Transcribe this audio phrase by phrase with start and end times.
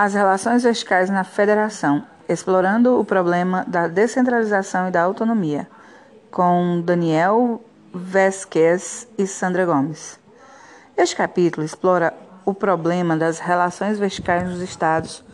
[0.00, 5.68] As relações verticais na federação, explorando o problema da descentralização e da autonomia,
[6.30, 7.60] com Daniel
[7.92, 10.16] Vesquez e Sandra Gomes.
[10.96, 12.14] Este capítulo explora
[12.44, 15.24] o problema das relações verticais nos estados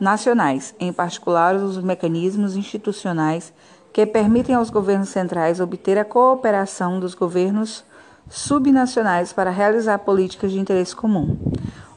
[0.00, 3.52] nacionais, em particular os mecanismos institucionais
[3.92, 7.84] que permitem aos governos centrais obter a cooperação dos governos
[8.28, 11.38] subnacionais para realizar políticas de interesse comum.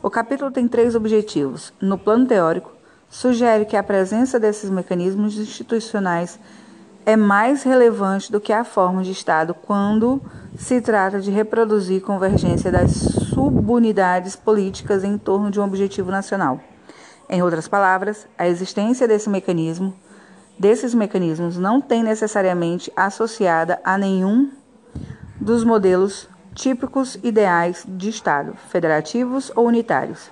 [0.01, 1.73] O capítulo tem três objetivos.
[1.81, 2.71] No plano teórico,
[3.09, 6.39] sugere que a presença desses mecanismos institucionais
[7.05, 10.21] é mais relevante do que a forma de Estado quando
[10.57, 16.61] se trata de reproduzir convergência das subunidades políticas em torno de um objetivo nacional.
[17.29, 19.93] Em outras palavras, a existência desse mecanismo,
[20.57, 24.49] desses mecanismos não tem necessariamente associada a nenhum
[25.41, 30.29] dos modelos típicos ideais de Estado, federativos ou unitários.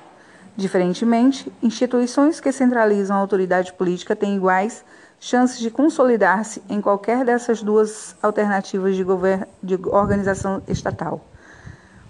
[0.58, 4.84] Diferentemente, instituições que centralizam a autoridade política têm iguais
[5.22, 9.06] chances de consolidar-se em qualquer dessas duas alternativas de,
[9.64, 11.26] de organização estatal.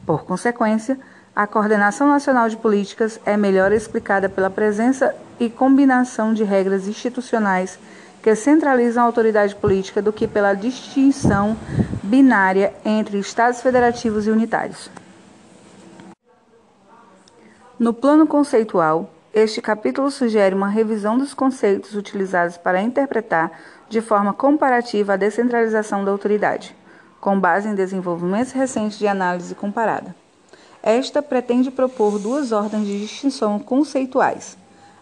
[0.03, 0.99] Por consequência,
[1.35, 7.77] a coordenação nacional de políticas é melhor explicada pela presença e combinação de regras institucionais
[8.27, 11.55] que centralizam a autoridade política do que pela distinção
[12.03, 14.89] binária entre estados federativos e unitários.
[17.79, 23.49] No plano conceitual, este capítulo sugere uma revisão dos conceitos utilizados para interpretar
[23.87, 26.75] de forma comparativa a descentralização da autoridade,
[27.21, 30.13] com base em desenvolvimentos recentes de análise comparada.
[30.83, 34.57] Esta pretende propor duas ordens de distinção conceituais.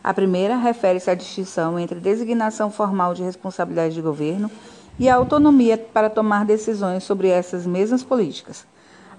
[0.05, 4.51] A primeira refere-se à distinção entre designação formal de responsabilidade de governo
[4.99, 8.67] e a autonomia para tomar decisões sobre essas mesmas políticas.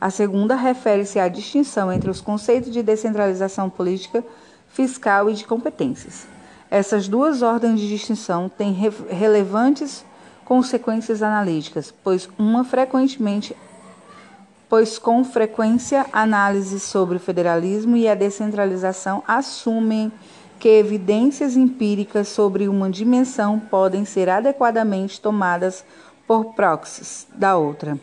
[0.01, 4.25] A segunda refere-se à distinção entre os conceitos de descentralização política,
[4.69, 6.25] fiscal e de competências.
[6.71, 10.05] Essas duas ordens de distinção têm re relevantes
[10.45, 13.57] consequências analíticas, pois uma frequentemente
[14.69, 20.13] pois com frequência análises sobre o federalismo e a descentralização assumem
[20.59, 25.85] que evidências empíricas sobre uma dimensão podem ser adequadamente tomadas
[26.27, 27.99] por proxies da outra.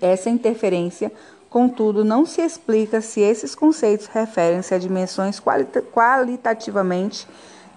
[0.00, 1.12] Essa interferência,
[1.48, 7.26] contudo, não se explica se esses conceitos referem-se a dimensões qualita qualitativamente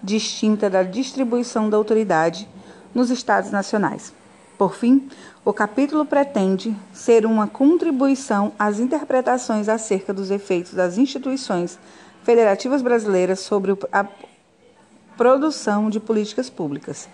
[0.01, 2.47] distintas da distribuição da autoridade
[2.93, 4.13] nos Estados nacionais.
[4.57, 5.09] Por fim,
[5.43, 11.77] o capítulo pretende ser uma contribuição às interpretações acerca dos efeitos das instituições
[12.23, 14.05] federativas brasileiras sobre a
[15.15, 17.07] produção de políticas públicas.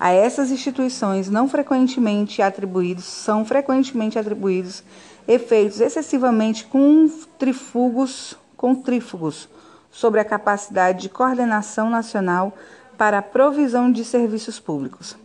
[0.00, 4.82] A essas instituições não frequentemente atribuídos são frequentemente atribuídos
[5.28, 9.48] efeitos excessivamente contrífugos, contrífugos
[9.90, 12.52] sobre a capacidade de coordenação nacional
[12.98, 15.16] para a provisão de serviços públicos.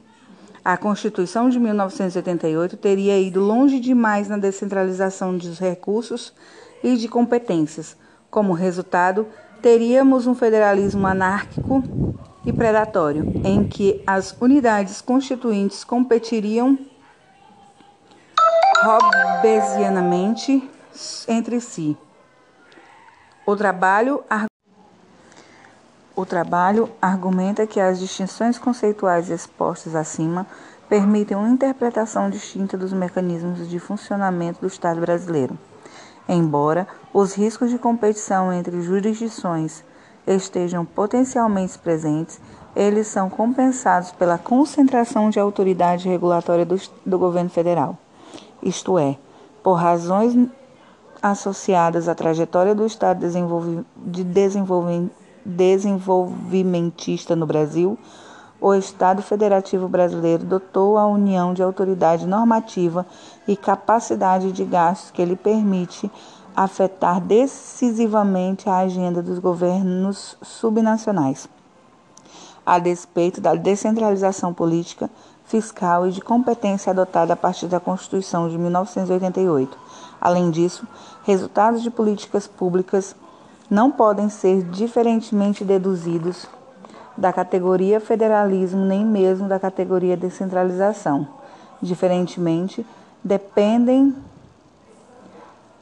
[0.64, 6.34] A Constituição de 1988 teria ido longe demais na descentralização dos recursos
[6.84, 7.96] e de competências.
[8.30, 9.28] Como resultado,
[9.62, 11.84] teríamos um federalismo anárquico
[12.46, 16.78] e predatório, em que as unidades constituintes competiriam
[18.84, 20.70] robesianamente
[21.28, 21.98] entre si.
[23.46, 24.24] O trabalho
[26.16, 30.48] o trabalho argumenta que as distinções conceituais expostas acima
[30.90, 35.58] permitem uma interpretação distinta dos mecanismos de funcionamento do Estado brasileiro.
[36.28, 39.84] Embora os riscos de competição entre jurisdições
[40.26, 42.40] estejam potencialmente presentes,
[42.76, 47.98] eles são compensados pela concentração de autoridade regulatória do, do governo federal,
[48.62, 49.18] isto é,
[49.64, 50.36] por razões
[51.22, 53.20] associadas à trajetória do Estado
[53.96, 57.98] de desenvolvimento desenvolvimentista no Brasil,
[58.60, 63.06] o Estado Federativo Brasileiro dotou a União de autoridade normativa
[63.48, 66.12] e capacidade de gastos que lhe permite
[66.56, 71.48] afetar decisivamente a agenda dos governos subnacionais,
[72.66, 75.08] a despeito da descentralização política,
[75.46, 79.78] fiscal e de competência adotada a partir da Constituição de 1988.
[80.20, 80.86] Além disso,
[81.24, 83.16] resultados de políticas públicas
[83.70, 86.48] não podem ser diferentemente deduzidos
[87.18, 91.28] da categoria federalismo nem mesmo da categoria descentralização.
[91.82, 92.86] Diferentemente,
[93.24, 94.16] dependem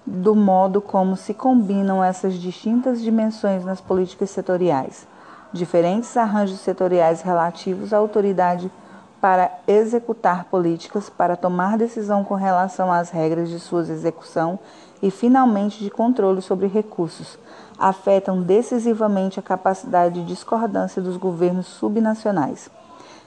[0.06, 5.08] do modo como se combinam essas distintas dimensões nas políticas setoriais.
[5.52, 8.72] Diferentes arranjos setoriais relativos à autoridade
[9.20, 14.60] para executar políticas, para tomar decisão com relação às regras de sua execução
[15.02, 17.40] e, finalmente, de controle sobre recursos,
[17.80, 22.69] afetam decisivamente a capacidade de discordância dos governos subnacionais.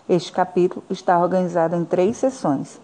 [0.08, 2.80] Este capítulo está organizado em três sessões.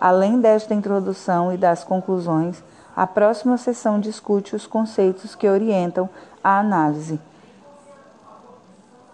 [0.00, 2.62] Além desta introdução e das conclusões,
[2.94, 6.08] a próxima sessão discute os conceitos que orientam
[6.44, 7.18] a análise.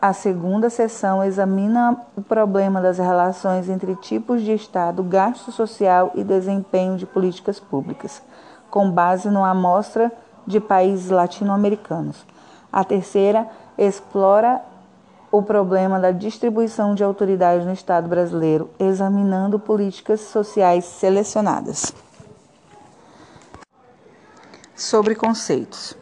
[0.01, 6.25] A segunda sessão examina o problema das relações entre tipos de Estado, gasto social e
[6.25, 8.21] desempenho de políticas públicas,
[8.69, 10.11] com base numa amostra
[10.47, 12.25] de países latino-americanos.
[12.73, 14.63] A terceira explora
[15.31, 21.95] o problema da distribuição de autoridade no Estado brasileiro, examinando políticas sociais selecionadas.
[24.75, 25.97] Sobre conceitos.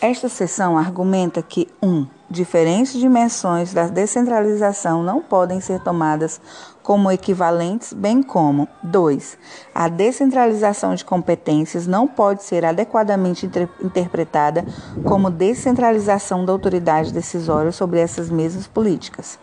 [0.00, 1.88] Esta seção argumenta que 1.
[1.88, 6.40] Um, diferentes dimensões da descentralização não podem ser tomadas
[6.86, 9.36] como equivalentes, bem como 2.
[9.74, 14.64] A descentralização de competências não pode ser adequadamente inter interpretada
[15.02, 19.36] como descentralização da autoridade decisória sobre essas mesmas políticas.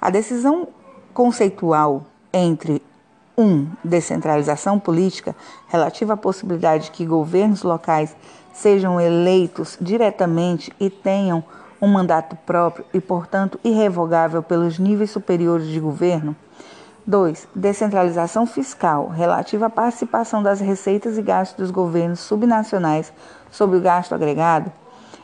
[0.00, 0.68] A decisão
[1.12, 2.80] conceitual entre
[3.36, 3.44] 1.
[3.44, 5.36] Um, descentralização política,
[5.66, 8.16] relativa à possibilidade de que governos locais
[8.54, 11.44] sejam eleitos diretamente e tenham
[11.82, 16.34] um mandato próprio e, portanto, irrevogável pelos níveis superiores de governo.
[17.08, 17.48] 2.
[17.54, 23.10] Descentralização fiscal, relativa à participação das receitas e gastos dos governos subnacionais
[23.50, 24.70] sobre o gasto agregado.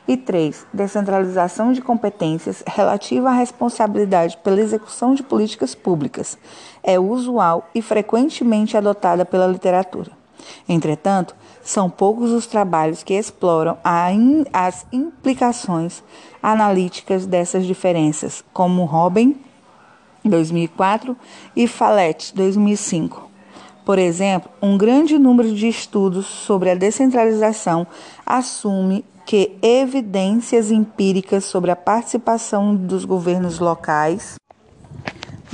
[0.08, 0.66] E 3.
[0.72, 6.38] Descentralização de competências, relativa à responsabilidade pela execução de políticas públicas.
[6.82, 10.10] É usual e frequentemente adotada pela literatura.
[10.66, 13.76] Entretanto, são poucos os trabalhos que exploram
[14.54, 16.02] as implicações
[16.42, 19.38] analíticas dessas diferenças, como Robin,
[20.24, 21.16] 2004,
[21.54, 23.30] e Fallet, 2005.
[23.84, 27.86] Por exemplo, um grande número de estudos sobre a descentralização
[28.24, 34.36] assume que evidências empíricas sobre a participação dos governos locais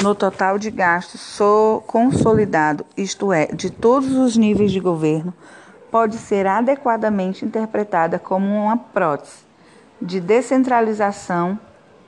[0.03, 1.39] no total de gastos
[1.87, 5.35] consolidado, isto é, de todos os níveis de governo,
[5.91, 9.45] pode ser adequadamente interpretada como uma prótese
[10.01, 11.59] de descentralização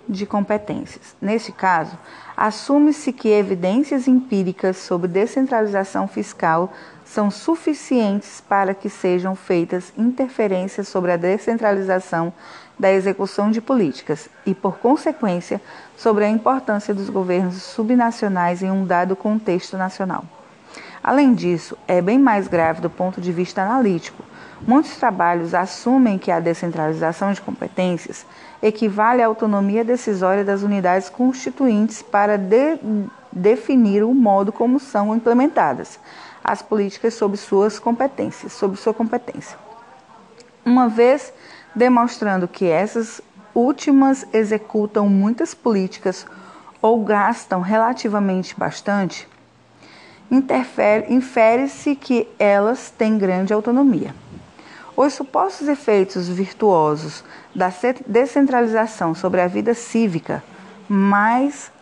[0.08, 1.15] de competências.
[1.20, 1.99] Neste caso,
[2.37, 6.73] assume-se que evidências empíricas sobre descentralização fiscal
[7.05, 12.32] são suficientes para que sejam feitas interferências sobre a descentralização
[12.79, 15.61] da execução de políticas e, por consequência,
[15.96, 20.25] sobre a importância dos governos subnacionais em um dado contexto nacional.
[21.02, 24.23] Além disso, é bem mais grave do ponto de vista analítico.
[24.67, 28.25] Muitos trabalhos assumem que a descentralização de competências
[28.62, 32.79] equivale à autonomia decisória das unidades constituintes para de,
[33.32, 35.99] definir o modo como são implementadas
[36.44, 39.56] as políticas sob suas competências, sob sua competência.
[40.64, 41.32] Uma vez
[41.75, 43.20] demonstrando que essas
[43.55, 46.26] últimas executam muitas políticas
[46.81, 49.29] ou gastam relativamente bastante,
[51.08, 54.15] infere-se que elas têm grande autonomia.
[54.97, 57.25] Os supostos efeitos virtuosos
[57.55, 57.73] da
[58.06, 60.43] descentralização sobre a vida cívica,
[60.89, 61.73] mais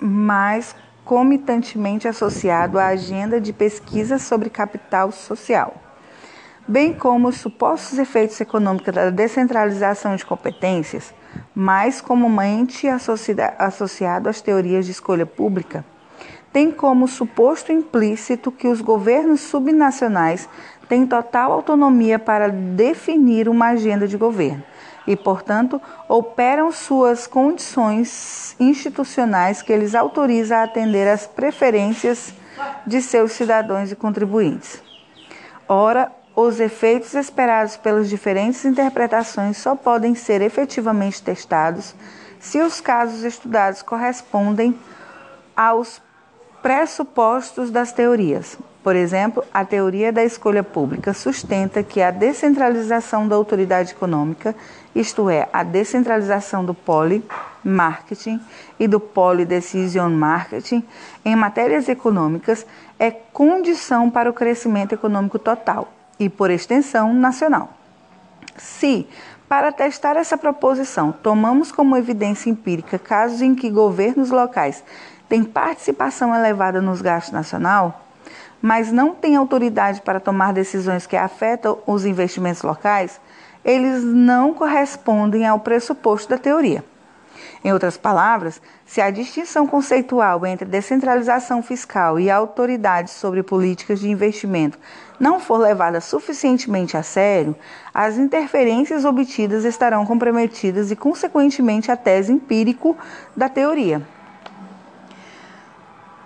[0.00, 5.74] mais comitantemente associado à agenda de pesquisa sobre capital social,
[6.66, 11.14] bem como os supostos efeitos econômicos da descentralização de competências,
[11.54, 15.84] mais comumente associado às teorias de escolha pública,
[16.54, 20.48] tem como suposto implícito que os governos subnacionais
[20.88, 24.62] têm total autonomia para definir uma agenda de governo
[25.04, 32.32] e, portanto, operam suas condições institucionais que eles autorizam a atender às preferências
[32.86, 34.80] de seus cidadãos e contribuintes.
[35.68, 41.96] Ora, os efeitos esperados pelas diferentes interpretações só podem ser efetivamente testados
[42.38, 44.78] se os casos estudados correspondem
[45.56, 46.00] aos
[46.64, 48.56] pressupostos das teorias.
[48.82, 54.56] Por exemplo, a teoria da escolha pública sustenta que a descentralização da autoridade econômica,
[54.94, 58.40] isto é, a descentralização do poli-marketing
[58.80, 60.82] e do poli-decision marketing
[61.22, 62.64] em matérias econômicas,
[62.98, 67.74] é condição para o crescimento econômico total e, por extensão, nacional.
[68.56, 69.06] Se,
[69.46, 74.82] para testar essa proposição, tomamos como evidência empírica casos em que governos locais
[75.28, 78.02] têm participação elevada nos gastos nacional,
[78.60, 83.20] mas não têm autoridade para tomar decisões que afetam os investimentos locais,
[83.64, 86.84] eles não correspondem ao pressuposto da teoria.
[87.64, 94.10] Em outras palavras, se a distinção conceitual entre descentralização fiscal e autoridade sobre políticas de
[94.10, 94.78] investimento
[95.18, 97.56] não for levada suficientemente a sério,
[97.92, 102.96] as interferências obtidas estarão comprometidas e, consequentemente, a tese empírico
[103.36, 104.02] da teoria.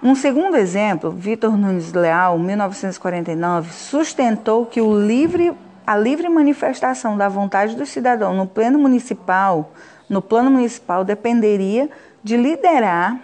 [0.00, 5.52] Um segundo exemplo, Vitor Nunes Leal, 1949, sustentou que o livre,
[5.84, 9.72] a livre manifestação da vontade do cidadão no plano municipal,
[10.08, 11.90] no plano municipal dependeria
[12.22, 13.18] de liderar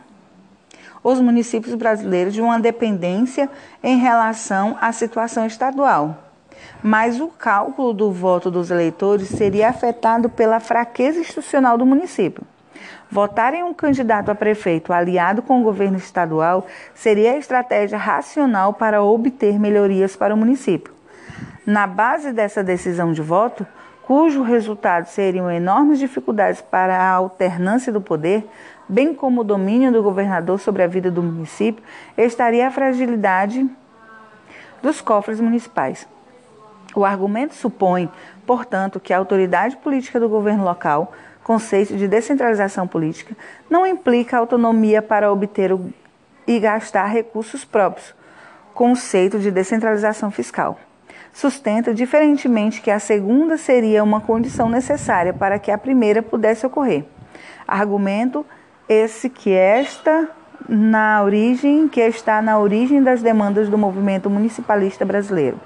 [1.04, 3.48] os municípios brasileiros de uma dependência
[3.80, 6.24] em relação à situação estadual.
[6.82, 12.44] Mas o cálculo do voto dos eleitores seria afetado pela fraqueza institucional do município.
[13.10, 18.72] Votar em um candidato a prefeito aliado com o governo estadual seria a estratégia racional
[18.72, 20.92] para obter melhorias para o município.
[21.66, 23.66] Na base dessa decisão de voto,
[24.02, 28.46] cujo resultado seriam enormes dificuldades para a alternância do poder,
[28.88, 31.82] bem como o domínio do governador sobre a vida do município,
[32.18, 33.66] estaria a fragilidade
[34.82, 36.06] dos cofres municipais.
[36.94, 38.10] O argumento supõe,
[38.46, 41.12] portanto, que a autoridade política do governo local
[41.44, 43.36] conceito de descentralização política
[43.70, 45.70] não implica autonomia para obter
[46.46, 48.14] e gastar recursos próprios,
[48.72, 50.78] conceito de descentralização fiscal.
[51.32, 57.04] Sustenta diferentemente que a segunda seria uma condição necessária para que a primeira pudesse ocorrer.
[57.68, 58.44] Argumento
[58.88, 60.28] esse que esta
[60.68, 65.60] na origem que está na origem das demandas do movimento municipalista brasileiro.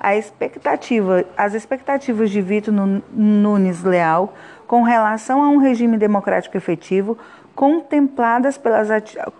[0.00, 2.72] A expectativa, as expectativas de Vitor
[3.12, 4.32] Nunes Leal
[4.70, 7.18] com relação a um regime democrático efetivo,
[7.56, 8.88] contempladas pelas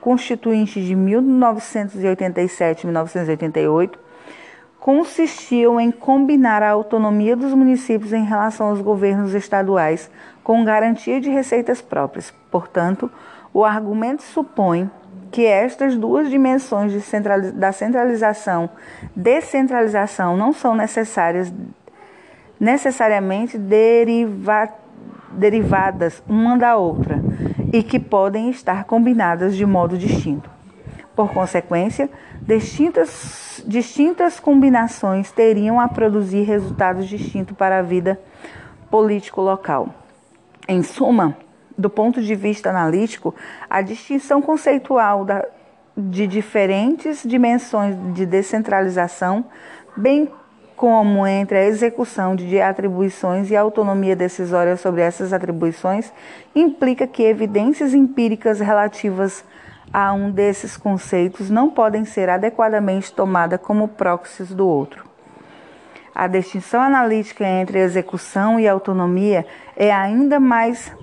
[0.00, 3.96] constituintes de 1987 e 1988,
[4.80, 10.10] consistiam em combinar a autonomia dos municípios em relação aos governos estaduais
[10.42, 12.34] com garantia de receitas próprias.
[12.50, 13.08] Portanto,
[13.54, 14.90] o argumento supõe
[15.30, 16.92] que estas duas dimensões
[17.54, 18.68] da centralização
[19.14, 21.54] descentralização não são necessárias
[22.58, 24.89] necessariamente derivadas
[25.30, 27.22] derivadas uma da outra
[27.72, 30.50] e que podem estar combinadas de modo distinto.
[31.14, 32.08] Por consequência,
[32.42, 38.20] distintas, distintas combinações teriam a produzir resultados distintos para a vida
[38.90, 39.88] político local.
[40.66, 41.36] Em suma,
[41.76, 43.34] do ponto de vista analítico,
[43.68, 45.44] a distinção conceitual da,
[45.96, 49.44] de diferentes dimensões de descentralização,
[49.96, 50.28] bem
[50.80, 56.10] como entre a execução de atribuições e a autonomia decisória sobre essas atribuições,
[56.54, 59.44] implica que evidências empíricas relativas
[59.92, 65.04] a um desses conceitos não podem ser adequadamente tomadas como próxies do outro.
[66.14, 69.44] A distinção analítica entre execução e autonomia
[69.76, 70.96] é ainda mais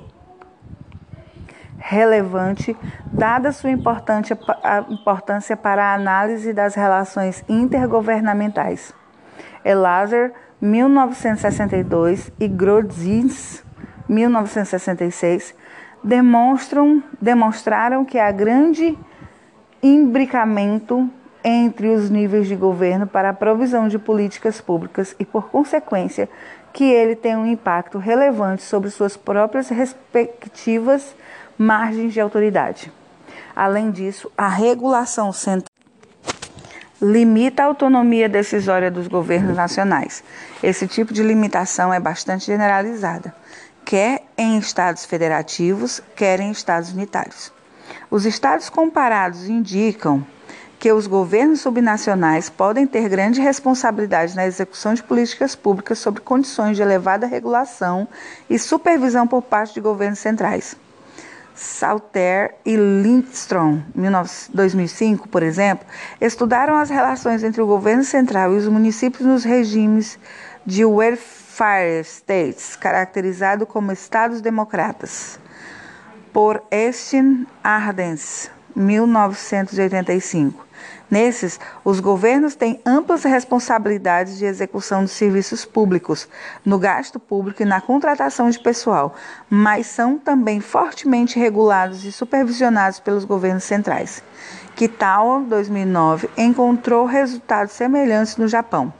[1.77, 2.75] relevante,
[3.13, 4.35] dada sua importância
[5.55, 8.91] para a análise das relações intergovernamentais.
[9.63, 13.63] Elazer, 1962, e Grodzins,
[14.07, 15.53] 1966,
[16.03, 18.97] demonstram, demonstraram que há grande
[19.81, 21.09] imbricamento
[21.43, 26.29] entre os níveis de governo para a provisão de políticas públicas e, por consequência,
[26.73, 31.15] que ele tem um impacto relevante sobre suas próprias respectivas
[31.57, 32.91] margens de autoridade.
[33.55, 35.66] Além disso, a regulação central
[37.01, 40.23] limita a autonomia decisória dos governos nacionais.
[40.61, 43.33] Esse tipo de limitação é bastante generalizada,
[43.85, 47.51] quer em estados federativos, quer em estados unitários.
[48.09, 50.25] Os estados comparados indicam
[50.79, 56.75] que os governos subnacionais podem ter grande responsabilidade na execução de políticas públicas sob condições
[56.75, 58.07] de elevada regulação
[58.49, 60.75] e supervisão por parte de governos centrais.
[61.57, 63.81] Salter e Lindstrom,
[64.53, 65.87] 2005, por exemplo,
[66.21, 70.19] estudaram as relações entre o governo central e os municípios nos regimes
[70.63, 75.39] de welfare states, caracterizado como estados democratas.
[76.31, 80.66] Por Estin Ardens, 1985.
[81.09, 86.27] Nesses, os governos têm amplas responsabilidades de execução de serviços públicos,
[86.65, 89.15] no gasto público e na contratação de pessoal,
[89.49, 94.21] mas são também fortemente regulados e supervisionados pelos governos centrais.
[94.75, 98.93] Kitawa, 2009, encontrou resultados semelhantes no Japão.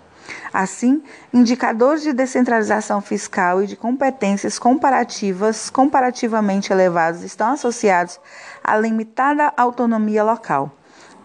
[0.54, 8.20] Assim, indicadores de descentralização fiscal e de competências comparativas comparativamente elevados estão associados
[8.64, 10.72] à limitada autonomia local.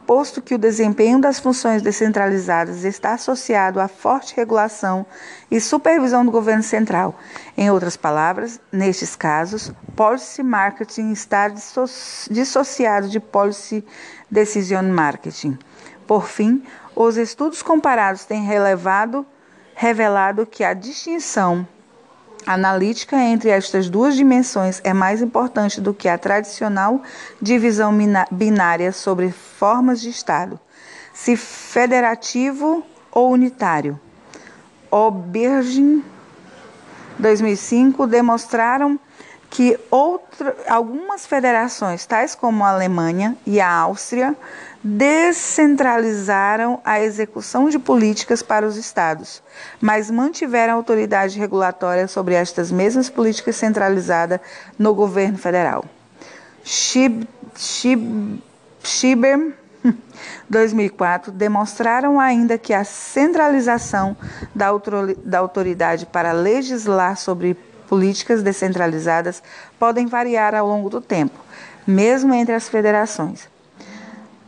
[0.06, 5.06] Posto que o desempenho das funções descentralizadas está associado à forte regulação
[5.50, 7.18] e supervisão do governo central.
[7.56, 13.84] Em outras palavras, nestes casos, policy marketing está dissociado de policy
[14.30, 15.58] decision marketing.
[16.06, 16.62] Por fim,
[16.94, 19.24] os estudos comparados têm relevado,
[19.74, 21.66] revelado que a distinção
[22.46, 27.02] analítica entre estas duas dimensões é mais importante do que a tradicional
[27.40, 27.92] divisão
[28.30, 30.58] binária sobre formas de Estado,
[31.12, 33.98] se federativo ou unitário.
[34.90, 36.04] Obergin
[37.18, 38.98] 2005 demonstraram
[39.52, 44.34] que outra, algumas federações, tais como a Alemanha e a Áustria,
[44.82, 49.42] descentralizaram a execução de políticas para os estados,
[49.78, 54.40] mas mantiveram autoridade regulatória sobre estas mesmas políticas centralizada
[54.78, 55.84] no governo federal.
[56.64, 57.28] Schib,
[58.82, 59.52] Schieber
[60.48, 64.16] 2004 demonstraram ainda que a centralização
[64.54, 67.54] da autoridade para legislar sobre
[67.88, 69.42] políticas descentralizadas
[69.78, 71.38] podem variar ao longo do tempo,
[71.86, 73.48] mesmo entre as federações.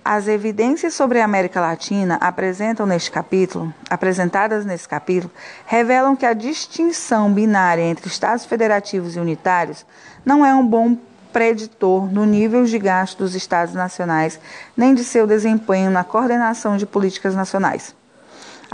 [0.05, 5.33] As evidências sobre a América Latina apresentam neste capítulo, apresentadas neste capítulo,
[5.64, 9.87] revelam que a distinção binária entre estados federativos e unitários
[10.23, 10.95] não é um bom
[11.33, 14.38] preditor no nível de gasto dos estados nacionais,
[14.76, 17.95] nem de seu desempenho na coordenação de políticas nacionais.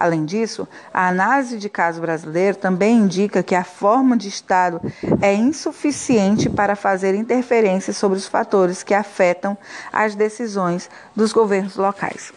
[0.01, 4.81] Além disso, a análise de caso brasileiro também indica que a forma de Estado
[5.21, 9.59] é insuficiente para fazer interferência sobre os fatores que afetam
[9.93, 12.33] as decisões dos governos locais.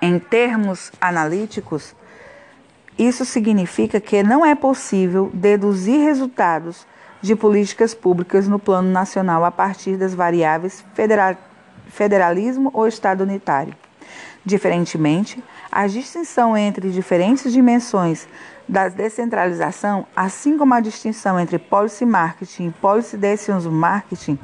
[0.00, 1.94] Em termos analíticos,
[2.98, 6.86] isso significa que não é possível deduzir resultados
[7.20, 10.82] de políticas públicas no plano nacional a partir das variáveis
[11.90, 13.74] federalismo ou Estado unitário.
[14.42, 18.28] Diferentemente, a distinção entre diferentes dimensões
[18.68, 24.38] da descentralização, assim como a distinção entre policy marketing e policy decision marketing,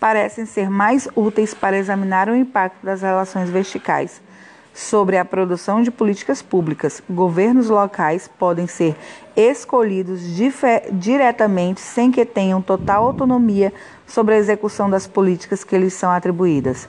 [0.00, 4.22] parecem ser mais úteis para examinar o impacto das relações verticais
[4.72, 7.02] sobre a produção de políticas públicas.
[7.10, 8.96] Governos locais podem ser
[9.36, 10.20] escolhidos
[10.92, 13.70] diretamente sem que tenham total autonomia
[14.06, 16.88] sobre a execução das políticas que lhes são atribuídas.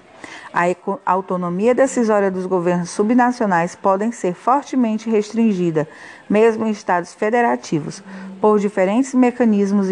[0.53, 0.65] A
[1.05, 5.87] autonomia decisória dos governos subnacionais podem ser fortemente restringida,
[6.29, 8.03] mesmo em estados federativos,
[8.41, 9.87] por diferentes mecanismos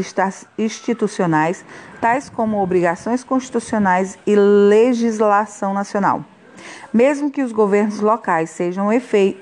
[0.58, 1.64] institucionais,
[2.02, 6.26] tais como obrigações constitucionais e legislação nacional.
[6.94, 8.90] Mesmo que os governos locais sejam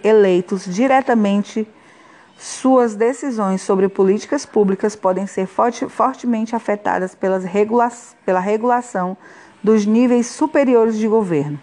[0.04, 1.68] eleitos diretamente,
[2.38, 9.18] suas decisões sobre políticas públicas podem ser forte, fortemente afetadas pela regulação
[9.68, 11.60] dos níveis superiores de governo.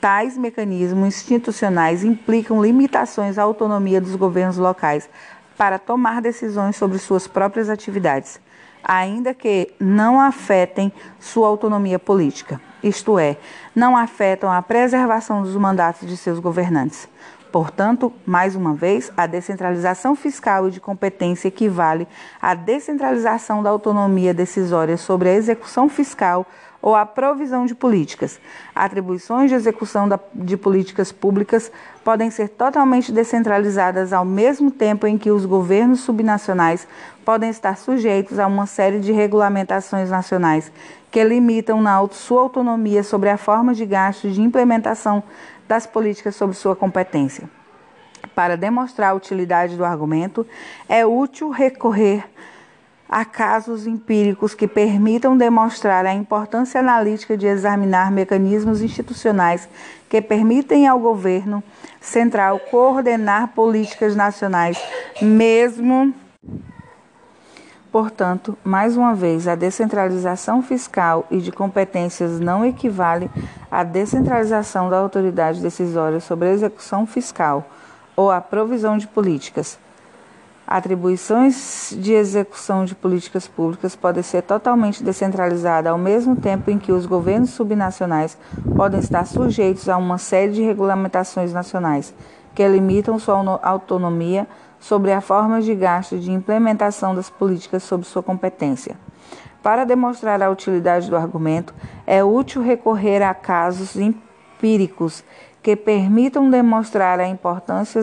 [0.00, 5.10] Tais mecanismos institucionais implicam limitações à autonomia dos governos locais
[5.58, 8.40] para tomar decisões sobre suas próprias atividades,
[8.84, 13.36] ainda que não afetem sua autonomia política, isto é,
[13.74, 17.08] não afetam a preservação dos mandatos de seus governantes.
[17.50, 22.06] Portanto, mais uma vez, a descentralização fiscal e de competência equivale
[22.40, 26.46] à descentralização da autonomia decisória sobre a execução fiscal
[26.84, 28.38] ou a provisão de políticas.
[28.74, 31.72] Atribuições de execução de políticas públicas
[32.04, 36.86] podem ser totalmente descentralizadas ao mesmo tempo em que os governos subnacionais
[37.24, 40.70] podem estar sujeitos a uma série de regulamentações nacionais
[41.10, 45.22] que limitam na sua autonomia sobre a forma de gasto de implementação
[45.66, 47.48] das políticas sob sua competência.
[48.34, 50.46] Para demonstrar a utilidade do argumento,
[50.86, 52.24] é útil recorrer
[53.08, 59.68] a casos empíricos que permitam demonstrar a importância analítica de examinar mecanismos institucionais
[60.08, 61.62] que permitem ao governo
[62.00, 64.80] central coordenar políticas nacionais,
[65.20, 66.14] mesmo.
[67.92, 73.30] Portanto, mais uma vez, a descentralização fiscal e de competências não equivale
[73.70, 77.68] à descentralização da autoridade decisória sobre a execução fiscal
[78.16, 79.78] ou à provisão de políticas.
[80.66, 86.90] Atribuições de execução de políticas públicas podem ser totalmente descentralizadas ao mesmo tempo em que
[86.90, 88.38] os governos subnacionais
[88.74, 92.14] podem estar sujeitos a uma série de regulamentações nacionais
[92.54, 94.46] que limitam sua autonomia
[94.80, 98.96] sobre a forma de gasto de implementação das políticas sob sua competência.
[99.62, 101.74] Para demonstrar a utilidade do argumento,
[102.06, 105.22] é útil recorrer a casos empíricos
[105.62, 108.02] que permitam demonstrar a importância,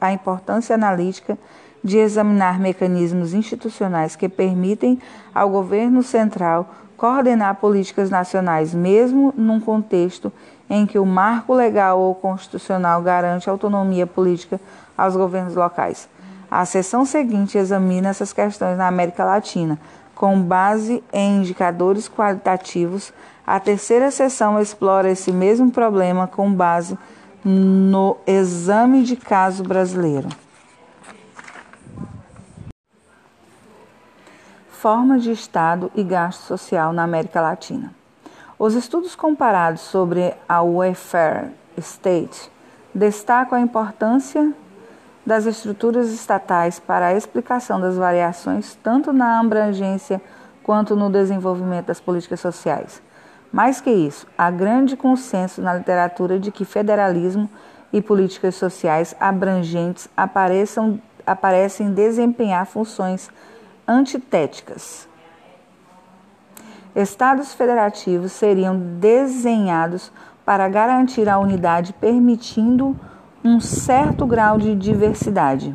[0.00, 1.38] a importância analítica
[1.82, 5.00] de examinar mecanismos institucionais que permitem
[5.34, 10.30] ao governo central coordenar políticas nacionais, mesmo num contexto
[10.68, 14.60] em que o marco legal ou constitucional garante autonomia política
[14.96, 16.08] aos governos locais.
[16.50, 19.78] A seção seguinte examina essas questões na América Latina,
[20.14, 23.12] com base em indicadores qualitativos.
[23.46, 26.98] A terceira seção explora esse mesmo problema com base
[27.42, 30.28] no exame de caso brasileiro.
[34.80, 37.92] Formas de Estado e gasto social na América Latina.
[38.58, 42.50] Os estudos comparados sobre a welfare state
[42.94, 44.54] destacam a importância
[45.26, 50.18] das estruturas estatais para a explicação das variações tanto na abrangência
[50.62, 53.02] quanto no desenvolvimento das políticas sociais.
[53.52, 57.50] Mais que isso, há grande consenso na literatura de que federalismo
[57.92, 63.30] e políticas sociais abrangentes apareçam, aparecem desempenhar funções
[63.90, 65.08] antitéticas.
[66.94, 70.12] Estados federativos seriam desenhados
[70.44, 72.96] para garantir a unidade, permitindo
[73.44, 75.74] um certo grau de diversidade.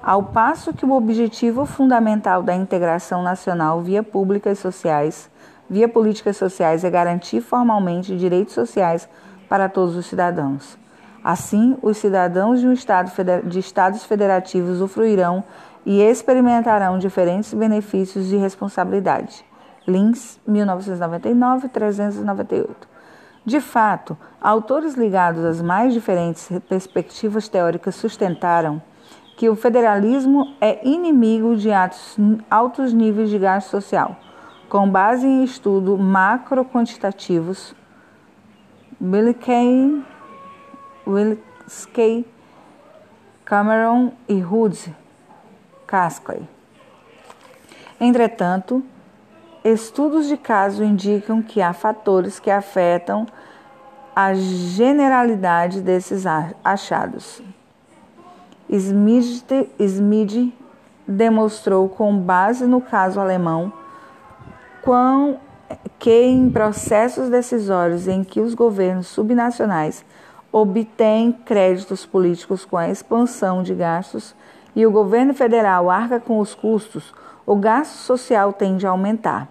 [0.00, 5.28] Ao passo que o objetivo fundamental da integração nacional via públicas sociais,
[5.68, 9.08] via políticas sociais é garantir formalmente direitos sociais
[9.48, 10.78] para todos os cidadãos.
[11.22, 13.10] Assim, os cidadãos de, um estado
[13.44, 15.42] de estados federativos usufruirão
[15.84, 19.44] e experimentarão diferentes benefícios de responsabilidade.
[19.86, 22.88] Lins, 1999, 398.
[23.44, 28.80] De fato, autores ligados às mais diferentes perspectivas teóricas sustentaram
[29.36, 31.68] que o federalismo é inimigo de
[32.48, 34.16] altos níveis de gasto social,
[34.68, 37.74] com base em estudos macro-quantitativos.
[39.02, 40.02] Wilkey,
[41.06, 42.26] Wilkey,
[43.44, 45.03] Cameron e Hood
[45.86, 46.42] Casclay.
[48.00, 48.82] Entretanto,
[49.64, 53.26] estudos de caso indicam que há fatores que afetam
[54.14, 56.24] a generalidade desses
[56.62, 57.42] achados.
[58.68, 59.44] Smith,
[59.78, 60.52] Smith
[61.06, 63.72] demonstrou, com base no caso alemão,
[64.82, 65.38] quão,
[65.98, 70.04] que em processos decisórios em que os governos subnacionais
[70.52, 74.34] obtêm créditos políticos com a expansão de gastos,
[74.74, 77.14] e o governo federal arca com os custos,
[77.46, 79.48] o gasto social tende a aumentar.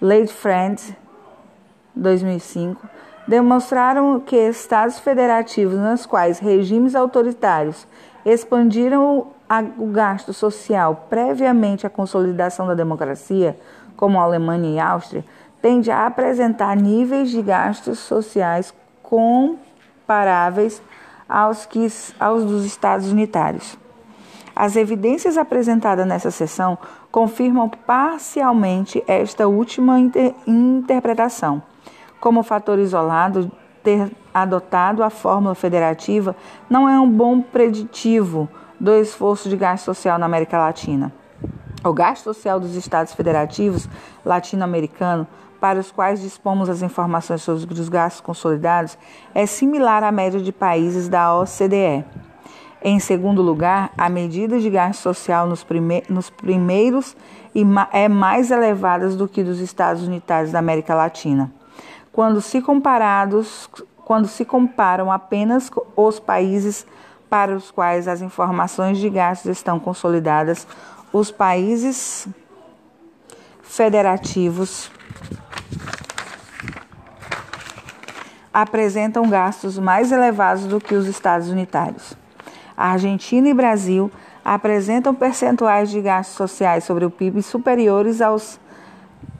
[0.00, 0.92] Lady Friends,
[1.94, 2.86] 2005,
[3.26, 7.86] demonstraram que estados federativos nos quais regimes autoritários
[8.24, 9.28] expandiram
[9.78, 13.58] o gasto social previamente à consolidação da democracia,
[13.96, 15.24] como a Alemanha e a Áustria,
[15.60, 20.82] tende a apresentar níveis de gastos sociais comparáveis
[21.28, 21.86] aos, que,
[22.20, 23.76] aos dos estados unitários.
[24.58, 26.76] As evidências apresentadas nessa sessão
[27.12, 31.62] confirmam parcialmente esta última inter interpretação.
[32.18, 33.52] Como fator isolado,
[33.84, 36.34] ter adotado a fórmula federativa
[36.68, 38.48] não é um bom preditivo
[38.80, 41.12] do esforço de gasto social na América Latina.
[41.84, 43.88] O gasto social dos Estados federativos
[44.24, 45.28] latino-americanos,
[45.60, 48.98] para os quais dispomos as informações sobre os gastos consolidados,
[49.32, 52.04] é similar à média de países da OCDE.
[52.80, 57.16] Em segundo lugar, a medida de gasto social nos, prime nos primeiros
[57.92, 61.52] é mais elevada do que dos Estados Unitários da América Latina.
[62.12, 63.68] Quando se comparados,
[64.04, 66.86] quando se comparam apenas os países
[67.28, 70.66] para os quais as informações de gastos estão consolidadas,
[71.12, 72.28] os países
[73.60, 74.90] federativos
[78.52, 82.16] apresentam gastos mais elevados do que os estados unitários.
[82.86, 84.10] Argentina e Brasil
[84.44, 88.60] apresentam percentuais de gastos sociais sobre o PIB superiores aos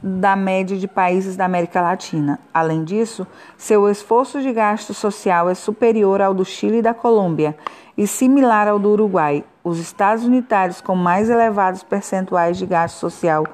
[0.03, 2.39] da média de países da América Latina.
[2.53, 7.57] Além disso, seu esforço de gasto social é superior ao do Chile e da Colômbia
[7.97, 13.45] e similar ao do Uruguai, os Estados unitários com mais elevados percentuais de gasto social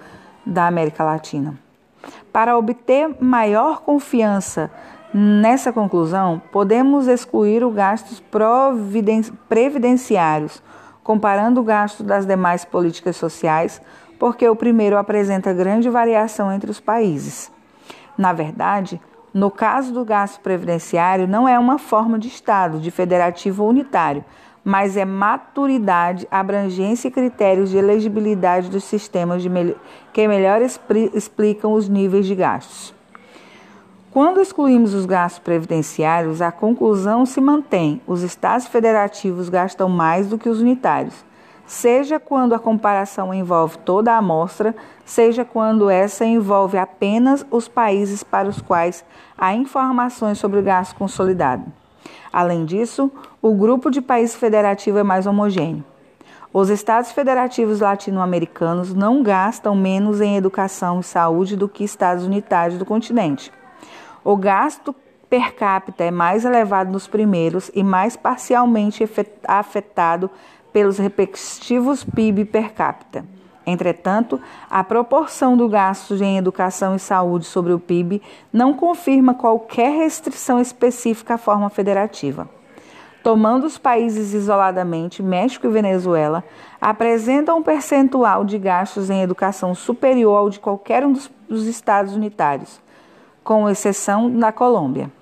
[0.45, 1.59] da América Latina.
[2.33, 4.71] Para obter maior confiança
[5.17, 8.21] Nessa conclusão, podemos excluir os gastos
[9.49, 10.61] previdenciários,
[11.05, 13.81] comparando o gasto das demais políticas sociais,
[14.19, 17.49] porque o primeiro apresenta grande variação entre os países.
[18.19, 19.01] Na verdade,
[19.33, 24.25] no caso do gasto previdenciário, não é uma forma de Estado, de federativo unitário,
[24.65, 29.77] mas é maturidade, abrangência e critérios de elegibilidade dos sistemas me
[30.13, 32.94] que melhor explicam os níveis de gastos.
[34.15, 40.39] Quando excluímos os gastos previdenciários, a conclusão se mantém: os estados federativos gastam mais do
[40.39, 41.25] que os unitários.
[41.67, 44.73] seja quando a comparação envolve toda a amostra,
[45.05, 49.05] seja quando essa envolve apenas os países para os quais
[49.37, 51.65] há informações sobre o gasto consolidado.
[52.33, 53.11] Além disso,
[53.43, 55.85] o grupo de países federativo é mais homogêneo.
[56.53, 62.79] Os estados federativos latino-americanos não gastam menos em educação e saúde do que estados unitários
[62.79, 63.51] do continente.
[64.25, 64.95] O gasto
[65.29, 69.05] per capita é mais elevado nos primeiros e mais parcialmente
[69.47, 70.31] afetado
[70.73, 73.25] pelos respectivos PIB per capita.
[73.67, 79.91] Entretanto, a proporção do gasto em educação e saúde sobre o PIB não confirma qualquer
[79.91, 82.49] restrição específica à forma federativa.
[83.23, 86.45] Tomando os países isoladamente, México e Venezuela
[86.79, 92.15] apresentam um percentual de gastos em educação superior ao de qualquer um dos, dos estados
[92.15, 92.84] unitários,
[93.45, 95.13] com exceção da Colômbia.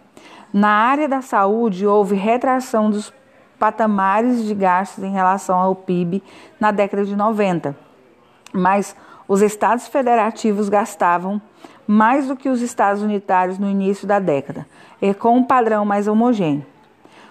[0.52, 3.12] Na área da saúde, houve retração dos
[3.58, 6.22] patamares de gastos em relação ao PIB
[6.58, 7.76] na década de 90.
[8.52, 8.94] Mas
[9.26, 11.40] os estados federativos gastavam
[11.86, 14.66] mais do que os estados unitários no início da década,
[15.00, 16.64] e com um padrão mais homogêneo.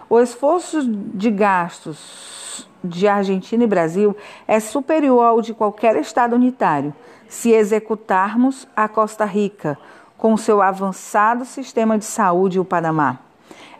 [0.09, 4.15] O esforço de gastos de Argentina e Brasil
[4.47, 6.93] é superior ao de qualquer estado unitário,
[7.27, 9.77] se executarmos a Costa Rica
[10.21, 13.17] com seu avançado sistema de saúde o Panamá.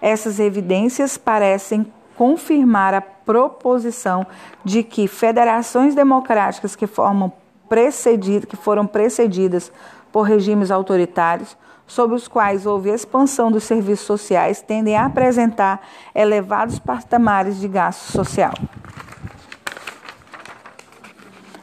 [0.02, 1.86] Essas evidências parecem
[2.18, 4.26] confirmar a proposição
[4.66, 7.32] de que federações democráticas que, formam
[7.70, 9.72] precedido, que foram precedidas
[10.12, 15.80] por regimes autoritários, sobre os quais houve expansão dos serviços sociais, tendem a apresentar
[16.16, 18.54] elevados patamares de gasto social.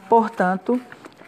[0.07, 0.79] Portanto,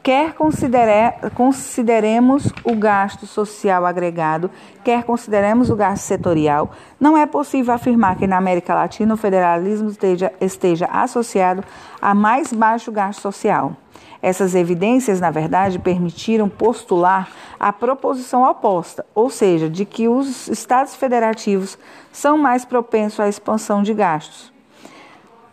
[0.03, 4.49] Quer considere, consideremos o gasto social agregado,
[4.83, 9.89] quer consideremos o gasto setorial, não é possível afirmar que na América Latina o federalismo
[9.89, 11.63] esteja, esteja associado
[12.01, 13.77] a mais baixo gasto social.
[14.23, 20.95] Essas evidências, na verdade, permitiram postular a proposição oposta, ou seja, de que os estados
[20.95, 21.77] federativos
[22.11, 24.50] são mais propensos à expansão de gastos.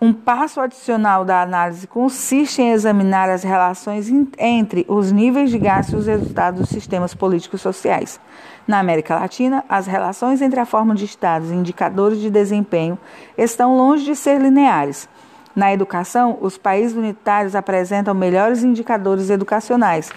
[0.00, 4.08] Um passo adicional da análise consiste em examinar as relações
[4.38, 8.20] entre os níveis de gasto e os resultados dos sistemas políticos sociais.
[8.64, 12.96] Na América Latina, as relações entre a forma de estados e indicadores de desempenho
[13.36, 15.08] estão longe de ser lineares.
[15.54, 20.12] Na educação, os países unitários apresentam melhores indicadores educacionais.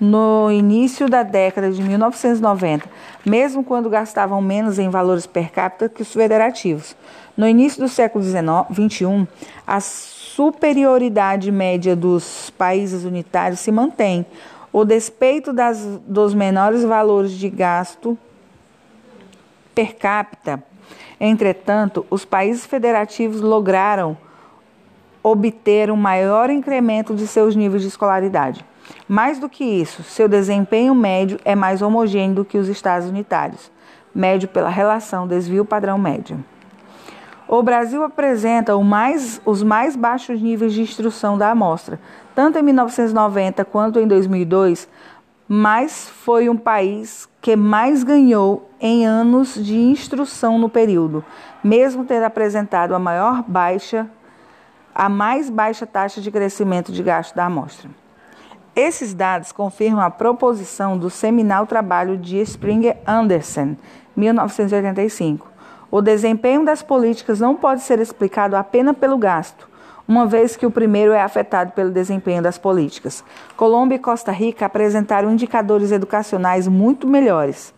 [0.00, 2.88] No início da década de 1990,
[3.24, 6.96] mesmo quando gastavam menos em valores per capita que os federativos.
[7.36, 9.28] No início do século XXI,
[9.66, 14.24] a superioridade média dos países unitários se mantém,
[14.72, 18.16] o despeito das, dos menores valores de gasto
[19.74, 20.62] per capita.
[21.20, 24.16] Entretanto, os países federativos lograram
[25.22, 28.64] obter um maior incremento de seus níveis de escolaridade.
[29.08, 33.70] Mais do que isso, seu desempenho médio é mais homogêneo do que os estados unitários,
[34.14, 36.42] médio pela relação desvio padrão médio.
[37.48, 42.00] O Brasil apresenta mais, os mais baixos níveis de instrução da amostra,
[42.34, 44.88] tanto em 1990 quanto em 2002,
[45.46, 51.24] mas foi um país que mais ganhou em anos de instrução no período,
[51.62, 54.10] mesmo tendo apresentado a maior baixa,
[54.92, 57.88] a mais baixa taxa de crescimento de gasto da amostra.
[58.74, 63.76] Esses dados confirmam a proposição do seminal trabalho de Springer Anderson,
[64.16, 65.55] 1985
[65.96, 69.66] o desempenho das políticas não pode ser explicado apenas pelo gasto,
[70.06, 73.24] uma vez que o primeiro é afetado pelo desempenho das políticas.
[73.56, 77.72] Colômbia e Costa Rica apresentaram indicadores educacionais muito melhores,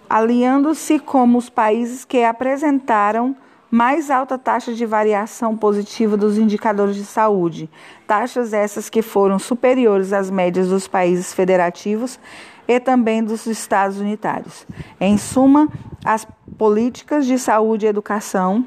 [0.10, 3.36] aliando-se como os países que apresentaram
[3.72, 7.70] mais alta taxa de variação positiva dos indicadores de saúde,
[8.06, 12.20] taxas essas que foram superiores às médias dos países federativos
[12.68, 14.68] e também dos estados unitários.
[15.00, 15.70] Em suma,
[16.04, 18.66] as políticas de saúde e educação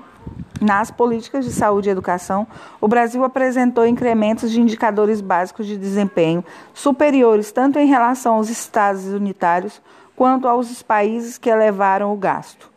[0.58, 2.46] nas políticas de saúde e educação,
[2.80, 9.04] o Brasil apresentou incrementos de indicadores básicos de desempenho superiores tanto em relação aos estados
[9.04, 9.82] unitários
[10.16, 12.70] quanto aos países que elevaram o gasto.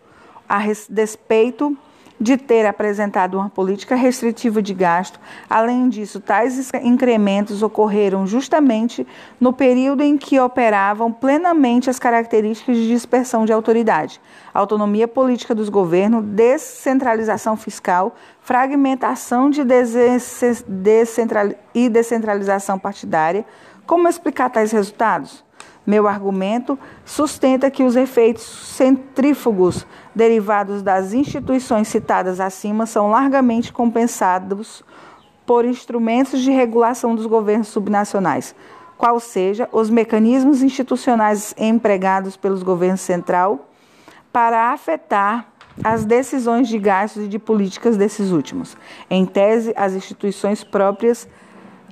[0.49, 0.59] A
[0.89, 1.77] despeito
[2.19, 5.19] de ter apresentado uma política restritiva de gasto.
[5.49, 9.05] Além disso, tais incrementos ocorreram justamente
[9.39, 14.19] no período em que operavam plenamente as características de dispersão de autoridade,
[14.53, 19.63] autonomia política dos governos, descentralização fiscal, fragmentação de
[21.73, 23.45] e descentralização partidária.
[23.85, 25.45] Como explicar tais resultados?
[25.85, 28.43] Meu argumento sustenta que os efeitos
[28.75, 34.83] centrífugos derivados das instituições citadas acima são largamente compensados
[35.45, 38.55] por instrumentos de regulação dos governos subnacionais,
[38.97, 43.69] qual seja os mecanismos institucionais empregados pelos governos central
[44.33, 45.47] para afetar
[45.83, 48.75] as decisões de gastos e de políticas desses últimos.
[49.09, 51.29] Em tese, as instituições próprias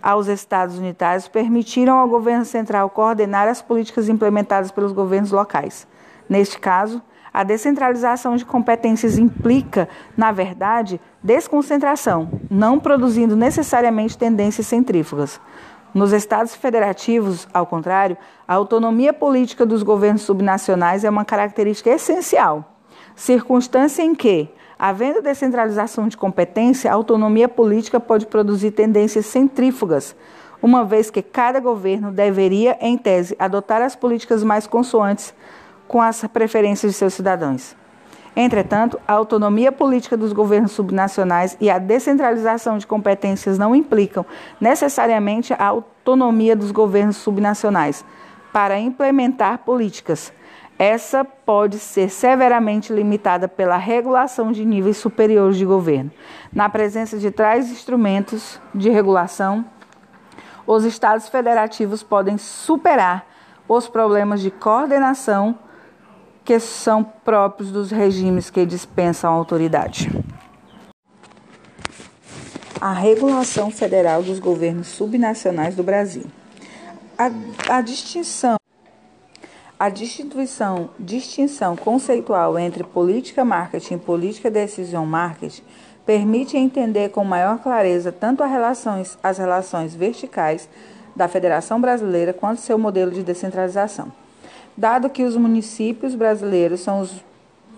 [0.01, 5.87] aos Estados unitários permitiram ao governo central coordenar as políticas implementadas pelos governos locais.
[6.27, 7.01] Neste caso,
[7.35, 15.41] a descentralização de competências implica, na verdade, desconcentração, não produzindo necessariamente tendências centrífugas.
[15.93, 18.15] Nos Estados federativos, ao contrário,
[18.47, 22.73] a autonomia política dos governos subnacionais é uma característica essencial,
[23.17, 30.13] circunstância em que, Havendo descentralização de competência, a autonomia política pode produzir tendências centrífugas,
[30.61, 35.33] uma vez que cada governo deveria, em tese, adotar as políticas mais consoantes
[35.87, 37.75] com as preferências de seus cidadãos.
[38.35, 44.25] Entretanto, a autonomia política dos governos subnacionais e a descentralização de competências não implicam
[44.59, 48.03] necessariamente a autonomia dos governos subnacionais
[48.51, 50.33] para implementar políticas
[50.77, 56.11] essa pode ser severamente limitada pela regulação de níveis superiores de governo.
[56.51, 59.63] Na presença de tais instrumentos de regulação,
[60.67, 63.25] os estados federativos podem superar
[63.69, 65.57] os problemas de coordenação
[66.45, 70.11] que são próprios dos regimes que dispensam a autoridade.
[72.79, 76.25] A regulação federal dos governos subnacionais do Brasil.
[77.17, 77.31] A,
[77.77, 78.57] a distinção
[79.77, 85.63] a distinção, distinção conceitual entre política marketing e política decisão marketing
[86.05, 90.69] permite entender com maior clareza tanto as relações, as relações verticais
[91.13, 94.11] da Federação Brasileira quanto seu modelo de descentralização.
[94.77, 97.23] Dado que os municípios brasileiros são os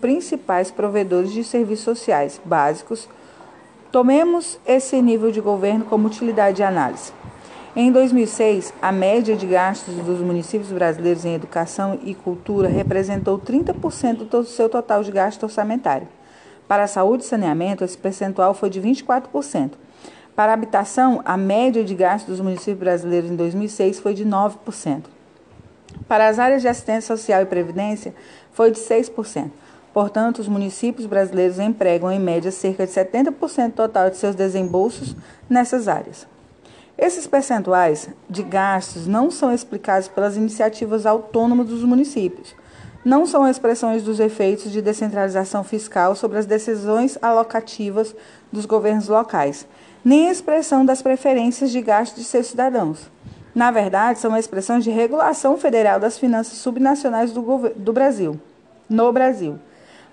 [0.00, 3.08] principais provedores de serviços sociais básicos,
[3.92, 7.12] tomemos esse nível de governo como utilidade de análise.
[7.76, 14.28] Em 2006, a média de gastos dos municípios brasileiros em educação e cultura representou 30%
[14.28, 16.08] do seu total de gasto orçamentário.
[16.66, 19.70] Para a saúde e saneamento, esse percentual foi de 24%.
[20.34, 25.17] Para a habitação, a média de gastos dos municípios brasileiros em 2006 foi de 9%.
[26.08, 28.14] Para as áreas de assistência social e previdência,
[28.50, 29.50] foi de 6%.
[29.92, 35.14] Portanto, os municípios brasileiros empregam em média cerca de 70% total de seus desembolsos
[35.48, 36.26] nessas áreas.
[36.96, 42.54] Esses percentuais de gastos não são explicados pelas iniciativas autônomas dos municípios.
[43.04, 48.14] Não são expressões dos efeitos de descentralização fiscal sobre as decisões alocativas
[48.50, 49.66] dos governos locais,
[50.04, 53.08] nem expressão das preferências de gasto de seus cidadãos.
[53.58, 57.42] Na verdade, são expressões de regulação federal das finanças subnacionais do,
[57.74, 58.38] do Brasil,
[58.88, 59.58] no Brasil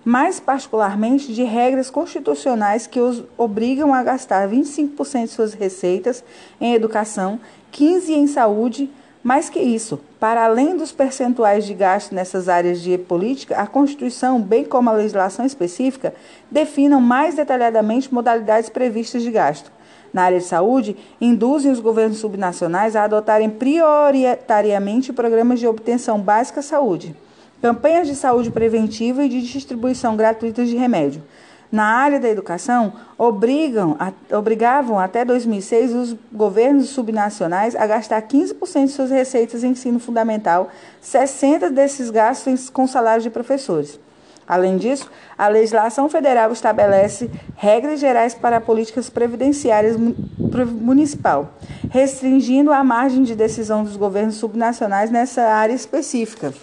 [0.04, 6.24] mais particularmente de regras constitucionais que os obrigam a gastar 25% de suas receitas
[6.62, 7.40] em educação,
[7.74, 8.88] 15% em saúde.
[9.24, 14.40] Mais que isso, para além dos percentuais de gasto nessas áreas de política, a Constituição,
[14.40, 16.14] bem como a legislação específica,
[16.52, 19.72] definam mais detalhadamente modalidades previstas de gasto.
[20.16, 26.61] Na área de saúde, induzem os governos subnacionais a adotarem prioritariamente programas de obtenção básica
[26.61, 27.13] à saúde
[27.61, 31.24] campanhas de saúde preventiva e de distribuição gratuita de remédio.
[31.72, 33.97] na área da educação obrigam,
[34.32, 40.70] obrigavam até 2006 os governos subnacionais a gastar 15% de suas receitas em ensino fundamental,
[41.03, 43.99] 60% desses gastos com salários de professores.
[44.48, 51.54] Além disso, a legislação federal estabelece regras gerais para políticas previdenciárias municipal,
[51.89, 56.54] restringindo a margem de decisão dos governos subnacionais nessa área específica.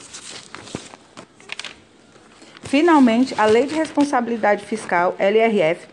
[2.62, 5.86] Finalmente, a Lei de Responsabilidade Fiscal, LRF,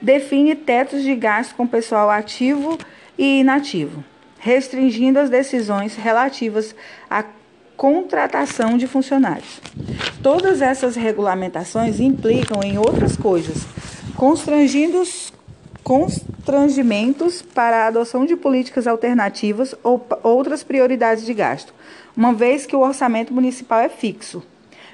[0.00, 2.78] define tetos de gastos com pessoal ativo
[3.18, 4.02] e inativo,
[4.38, 6.74] restringindo as decisões relativas
[7.10, 7.24] à
[7.76, 9.60] contratação de funcionários.
[10.22, 13.66] Todas essas regulamentações implicam em outras coisas,
[14.16, 15.02] constrangindo
[15.82, 21.74] constrangimentos para a adoção de políticas alternativas ou outras prioridades de gasto,
[22.16, 24.42] uma vez que o orçamento municipal é fixo.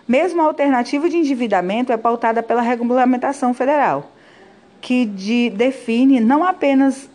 [0.06, 4.10] Mesmo a alternativa de endividamento é pautada pela regulamentação federal,
[4.80, 7.10] que de, define não apenas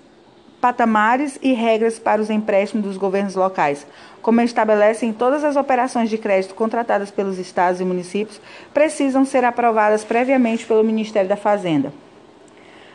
[0.64, 3.86] patamares e regras para os empréstimos dos governos locais,
[4.22, 8.39] como estabelecem todas as operações de crédito contratadas pelos estados e municípios,
[8.74, 11.91] precisam ser aprovadas previamente pelo Ministério da Fazenda.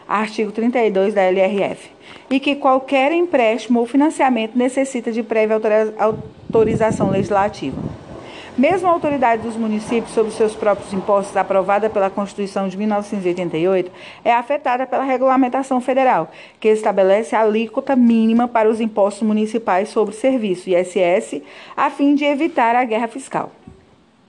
[0.09, 1.91] Artigo 32 da LRF.
[2.31, 5.61] E que qualquer empréstimo ou financiamento necessita de prévia
[5.99, 7.77] autorização legislativa.
[8.59, 13.89] Mesmo a autoridade dos municípios sobre seus próprios impostos, aprovada pela Constituição de 1988,
[14.25, 16.29] é afetada pela regulamentação federal,
[16.59, 21.41] que estabelece a alíquota mínima para os impostos municipais sobre serviço, ISS,
[21.77, 23.53] a fim de evitar a guerra fiscal.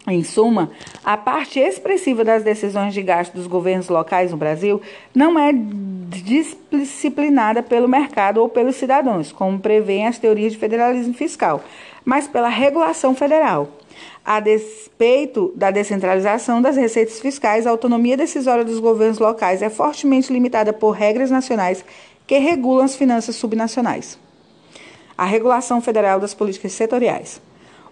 [0.08, 0.70] Em suma,
[1.04, 4.80] a parte expressiva das decisões de gasto dos governos locais no Brasil
[5.14, 11.64] não é disciplinada pelo mercado ou pelos cidadãos, como prevêem as teorias de federalismo fiscal,
[12.06, 13.70] mas pela regulação federal.
[14.24, 20.32] A despeito da descentralização das receitas fiscais, a autonomia decisória dos governos locais é fortemente
[20.32, 21.84] limitada por regras nacionais
[22.28, 24.20] que regulam as finanças subnacionais.
[25.18, 27.42] A regulação federal das políticas setoriais.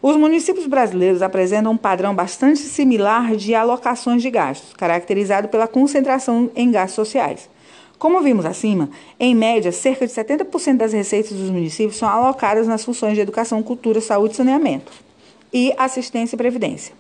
[0.01, 6.51] Os municípios brasileiros apresentam um padrão bastante similar de alocações de gastos, caracterizado pela concentração
[6.55, 7.49] em gastos sociais.
[7.97, 12.85] Como vimos acima, em média, cerca de 70% das receitas dos municípios são alocadas nas
[12.85, 15.06] funções de educação, cultura, saúde e saneamento
[15.51, 16.93] e assistência e previdência.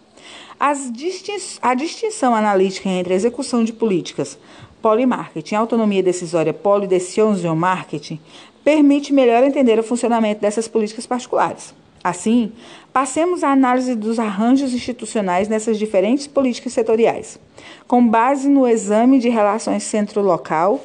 [0.59, 4.37] a distinção analítica entre execução de políticas
[4.81, 8.19] polimarketing e autonomia decisória polidecision marketing
[8.63, 11.73] permite melhor entender o funcionamento dessas políticas particulares.
[12.03, 12.51] Assim,
[12.93, 17.39] passemos à análise dos arranjos institucionais nessas diferentes políticas setoriais,
[17.87, 20.83] com base no exame de relações centro-local,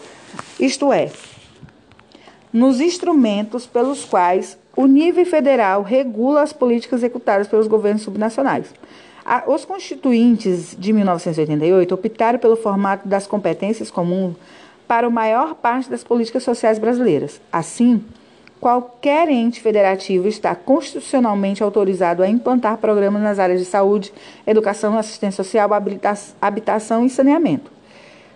[0.59, 1.11] isto é,
[2.53, 8.73] nos instrumentos pelos quais o nível federal regula as políticas executadas pelos governos subnacionais.
[9.47, 14.35] Os constituintes de 1988 optaram pelo formato das competências comuns
[14.89, 17.41] para a maior parte das políticas sociais brasileiras.
[17.53, 18.05] Assim,
[18.61, 24.13] qualquer ente federativo está constitucionalmente autorizado a implantar programas nas áreas de saúde,
[24.47, 25.71] educação, assistência social,
[26.41, 27.71] habitação e saneamento.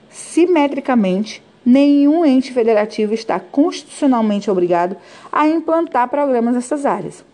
[0.09, 4.96] Simetricamente, nenhum ente federativo está constitucionalmente obrigado
[5.32, 7.24] a implantar programas nessas áreas.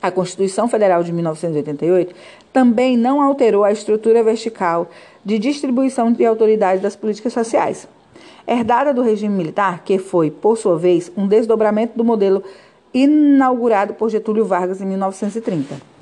[0.00, 2.14] A Constituição Federal de 1988
[2.52, 4.88] também não alterou a estrutura vertical
[5.24, 7.88] de distribuição de autoridade das políticas sociais,
[8.46, 12.44] herdada do regime militar, que foi, por sua vez, um desdobramento do modelo
[12.94, 15.97] inaugurado por Getúlio Vargas em 1930.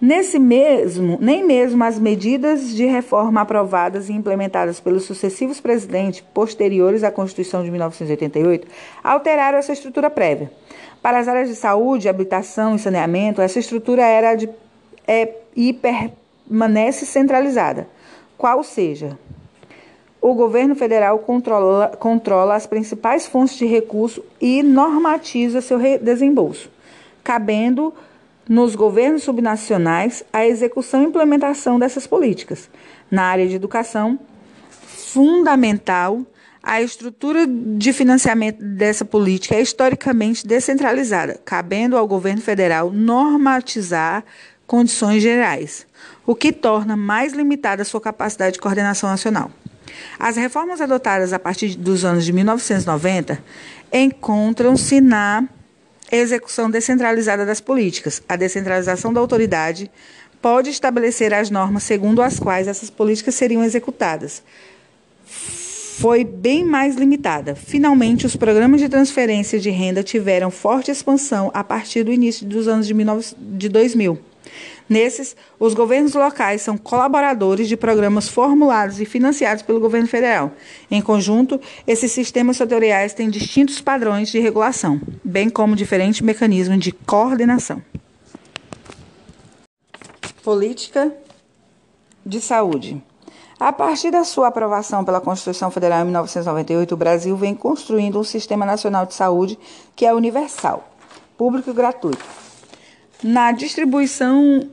[0.00, 7.04] Nesse mesmo, nem mesmo as medidas de reforma aprovadas e implementadas pelos sucessivos presidentes posteriores
[7.04, 8.66] à Constituição de 1988
[9.04, 10.50] alteraram essa estrutura prévia.
[11.02, 14.48] Para as áreas de saúde, habitação e saneamento, essa estrutura era de,
[15.06, 17.86] é, e permanece centralizada,
[18.38, 19.18] qual seja,
[20.18, 26.70] o governo federal controla, controla as principais fontes de recurso e normatiza seu desembolso,
[27.22, 27.92] cabendo
[28.50, 32.68] nos governos subnacionais a execução e implementação dessas políticas.
[33.08, 34.18] Na área de educação,
[34.68, 36.26] fundamental,
[36.60, 44.24] a estrutura de financiamento dessa política é historicamente descentralizada, cabendo ao governo federal normatizar
[44.66, 45.86] condições gerais,
[46.26, 49.52] o que torna mais limitada a sua capacidade de coordenação nacional.
[50.18, 53.40] As reformas adotadas a partir dos anos de 1990
[53.92, 55.48] encontram-se na
[56.10, 58.22] execução descentralizada das políticas.
[58.28, 59.90] A descentralização da autoridade
[60.40, 64.42] pode estabelecer as normas segundo as quais essas políticas seriam executadas.
[66.00, 67.54] Foi bem mais limitada.
[67.54, 72.66] Finalmente, os programas de transferência de renda tiveram forte expansão a partir do início dos
[72.66, 74.29] anos de 2000.
[74.90, 80.50] Nesses, os governos locais são colaboradores de programas formulados e financiados pelo governo federal.
[80.90, 86.90] Em conjunto, esses sistemas setoriais têm distintos padrões de regulação, bem como diferentes mecanismos de
[86.90, 87.80] coordenação.
[90.42, 91.14] Política
[92.26, 93.00] de saúde.
[93.60, 98.24] A partir da sua aprovação pela Constituição Federal em 1998, o Brasil vem construindo um
[98.24, 99.56] sistema nacional de saúde
[99.94, 100.92] que é universal,
[101.38, 102.24] público e gratuito.
[103.22, 104.68] Na distribuição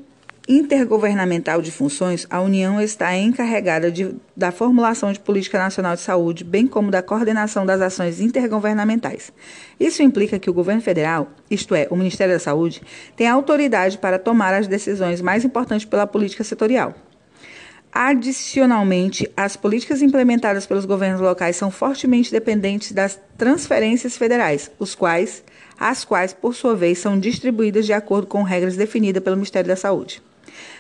[0.48, 6.44] intergovernamental de funções, a União está encarregada de, da formulação de política nacional de saúde,
[6.44, 9.34] bem como da coordenação das ações intergovernamentais.
[9.78, 12.82] Isso implica que o governo federal, isto é, o Ministério da Saúde,
[13.16, 16.96] tem autoridade para tomar as decisões mais importantes pela política setorial.
[17.92, 25.44] Adicionalmente, as políticas implementadas pelos governos locais são fortemente dependentes das transferências federais, os quais,
[25.80, 29.76] as quais, por sua vez, são distribuídas de acordo com regras definidas pelo Ministério da
[29.76, 30.22] Saúde.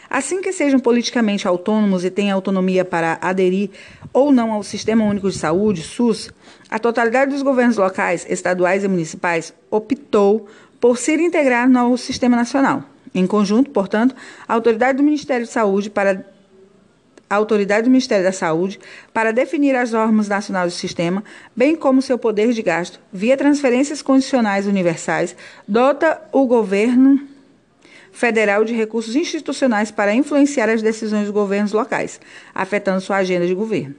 [0.10, 3.70] Assim que sejam politicamente autônomos e tenham autonomia para aderir
[4.14, 6.32] ou não ao Sistema Único de Saúde, SUS,
[6.70, 10.48] a totalidade dos governos locais, estaduais e municipais optou
[10.80, 12.84] por se integrar no Sistema Nacional.
[13.14, 14.16] Em conjunto, portanto,
[14.48, 16.26] a autoridade do Ministério de Saúde para
[17.30, 18.80] a autoridade do Ministério da Saúde
[19.14, 21.24] para definir as normas nacionais do sistema,
[21.56, 25.36] bem como seu poder de gasto, via transferências condicionais universais,
[25.68, 27.20] dota o governo
[28.18, 32.20] federal de recursos institucionais para influenciar as decisões dos governos locais,
[32.54, 33.94] afetando sua agenda de governo.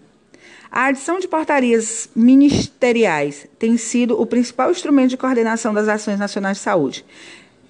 [0.73, 6.57] A adição de portarias ministeriais tem sido o principal instrumento de coordenação das ações nacionais
[6.57, 7.05] de saúde.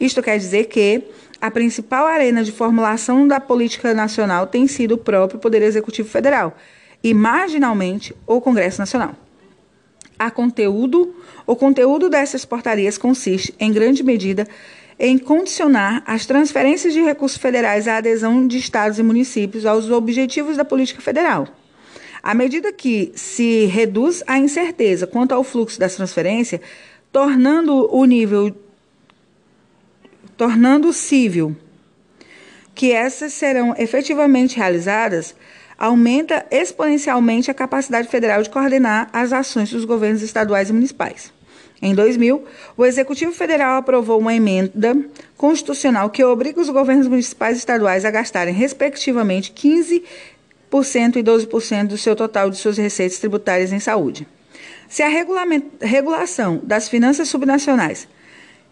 [0.01, 1.03] Isto quer dizer que
[1.39, 6.57] a principal arena de formulação da política nacional tem sido o próprio Poder Executivo Federal
[7.05, 9.15] e, marginalmente, o Congresso Nacional.
[10.19, 11.15] A conteúdo,
[11.47, 14.49] o conteúdo dessas portarias consiste, em grande medida,
[14.99, 20.57] em condicionar as transferências de recursos federais à adesão de estados e municípios aos objetivos
[20.57, 21.47] da política federal.
[22.23, 26.61] À medida que se reduz a incerteza quanto ao fluxo das transferências,
[27.13, 28.55] tornando o nível
[30.37, 31.57] tornando cível
[32.75, 35.35] que essas serão efetivamente realizadas,
[35.77, 41.33] aumenta exponencialmente a capacidade federal de coordenar as ações dos governos estaduais e municipais.
[41.81, 42.45] Em 2000,
[42.77, 44.97] o Executivo Federal aprovou uma emenda
[45.37, 50.03] constitucional que obriga os governos municipais e estaduais a gastarem, respectivamente, 15%
[51.17, 54.27] e 12% do seu total de suas receitas tributárias em saúde.
[54.89, 55.09] Se a
[55.81, 58.09] regulação das finanças subnacionais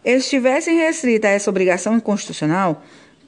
[0.05, 2.83] estivessem restrita a essa obrigação constitucional,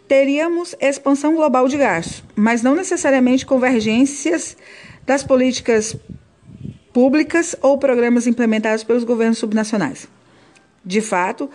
[0.08, 4.56] teríamos expansão global de gastos, mas não necessariamente convergências
[5.06, 5.94] das políticas
[6.98, 10.08] públicas ou programas implementados pelos governos subnacionais.
[10.84, 11.48] De fato,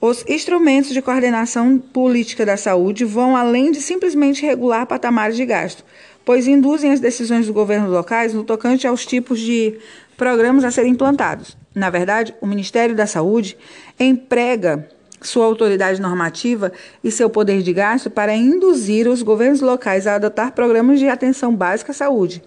[0.00, 5.84] os instrumentos de coordenação política da saúde vão além de simplesmente regular patamares de gasto,
[6.24, 9.78] pois induzem as decisões dos governos locais no tocante aos tipos de
[10.16, 11.56] programas a serem implantados.
[11.72, 13.56] Na verdade, o Ministério da Saúde
[14.00, 14.88] emprega
[15.20, 16.72] sua autoridade normativa
[17.04, 21.54] e seu poder de gasto para induzir os governos locais a adotar programas de atenção
[21.54, 22.42] básica à saúde,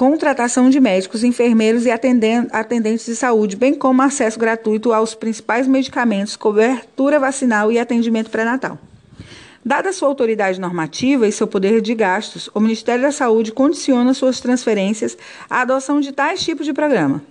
[0.00, 6.36] contratação de médicos, enfermeiros e atendentes de saúde, bem como acesso gratuito aos principais medicamentos,
[6.36, 8.78] cobertura vacinal e atendimento pré-natal.
[9.62, 14.40] Dada sua autoridade normativa e seu poder de gastos, o Ministério da Saúde condiciona suas
[14.40, 15.18] transferências
[15.50, 17.22] à adoção de tais tipos de programa.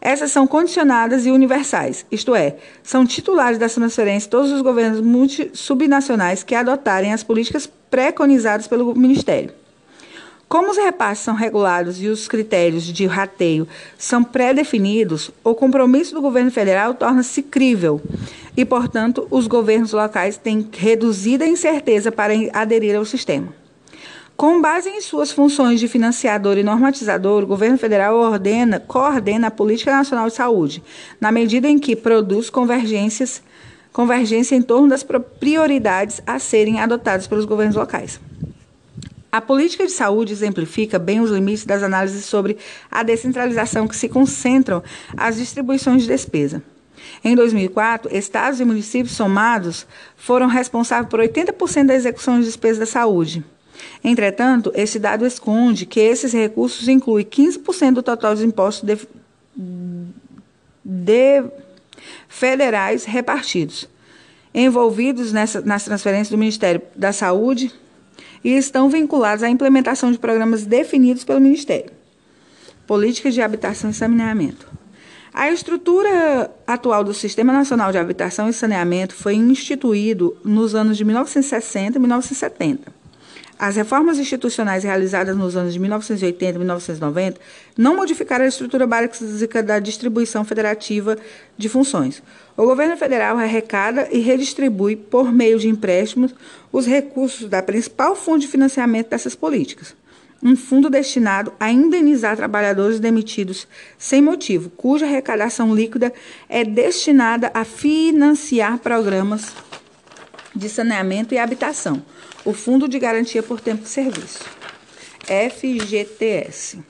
[0.00, 5.00] Essas são condicionadas e universais, isto é, são titulares das transferências todos os governos
[5.52, 9.59] subnacionais que adotarem as políticas preconizadas pelo Ministério.
[10.50, 16.20] Como os repasses são regulados e os critérios de rateio são pré-definidos, o compromisso do
[16.20, 18.00] governo federal torna-se crível
[18.56, 23.54] e, portanto, os governos locais têm reduzida incerteza para aderir ao sistema.
[24.36, 29.52] Com base em suas funções de financiador e normatizador, o governo federal ordena, coordena a
[29.52, 30.82] política nacional de saúde,
[31.20, 33.40] na medida em que produz convergências,
[33.92, 35.06] convergência em torno das
[35.38, 38.18] prioridades a serem adotadas pelos governos locais.
[39.32, 42.58] A política de saúde exemplifica bem os limites das análises sobre
[42.90, 44.82] a descentralização que se concentram
[45.16, 46.62] as distribuições de despesa.
[47.22, 52.86] Em 2004, estados e municípios somados foram responsáveis por 80% da execução de despesas da
[52.86, 53.44] saúde.
[54.02, 58.98] Entretanto, esse dado esconde que esses recursos incluem 15% do total dos impostos de,
[60.84, 61.44] de
[62.28, 63.88] federais repartidos,
[64.52, 67.72] envolvidos nessa, nas transferências do Ministério da Saúde
[68.42, 71.90] e estão vinculados à implementação de programas definidos pelo Ministério.
[72.86, 74.66] Políticas de habitação e saneamento.
[75.32, 81.04] A estrutura atual do Sistema Nacional de Habitação e Saneamento foi instituído nos anos de
[81.04, 83.00] 1960 e 1970.
[83.56, 87.40] As reformas institucionais realizadas nos anos de 1980 e 1990
[87.76, 91.16] não modificaram a estrutura básica da distribuição federativa
[91.56, 92.22] de funções.
[92.60, 96.34] O governo federal arrecada e redistribui, por meio de empréstimos,
[96.70, 99.96] os recursos da principal fonte de financiamento dessas políticas.
[100.42, 106.12] Um fundo destinado a indenizar trabalhadores demitidos sem motivo, cuja arrecadação líquida
[106.50, 109.54] é destinada a financiar programas
[110.54, 112.02] de saneamento e habitação
[112.44, 114.44] o Fundo de Garantia por Tempo de Serviço,
[115.24, 116.89] FGTS.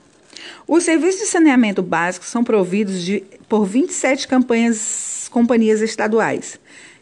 [0.67, 6.59] Os serviços de saneamento básico são providos de, por 27 campanhas, companhias estaduais,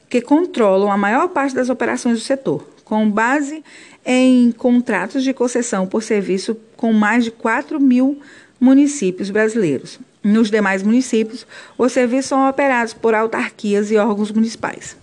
[0.10, 3.64] que controlam a maior parte das operações do setor, com base
[4.06, 8.20] em contratos de concessão por serviço com mais de 4 mil
[8.60, 10.00] municípios brasileiros.
[10.22, 14.98] Nos demais municípios, os serviços são operados por autarquias e órgãos municipais.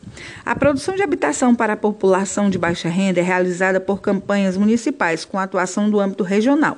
[0.44, 5.24] A produção de habitação para a população de baixa renda é realizada por campanhas municipais
[5.24, 6.76] com atuação do âmbito regional.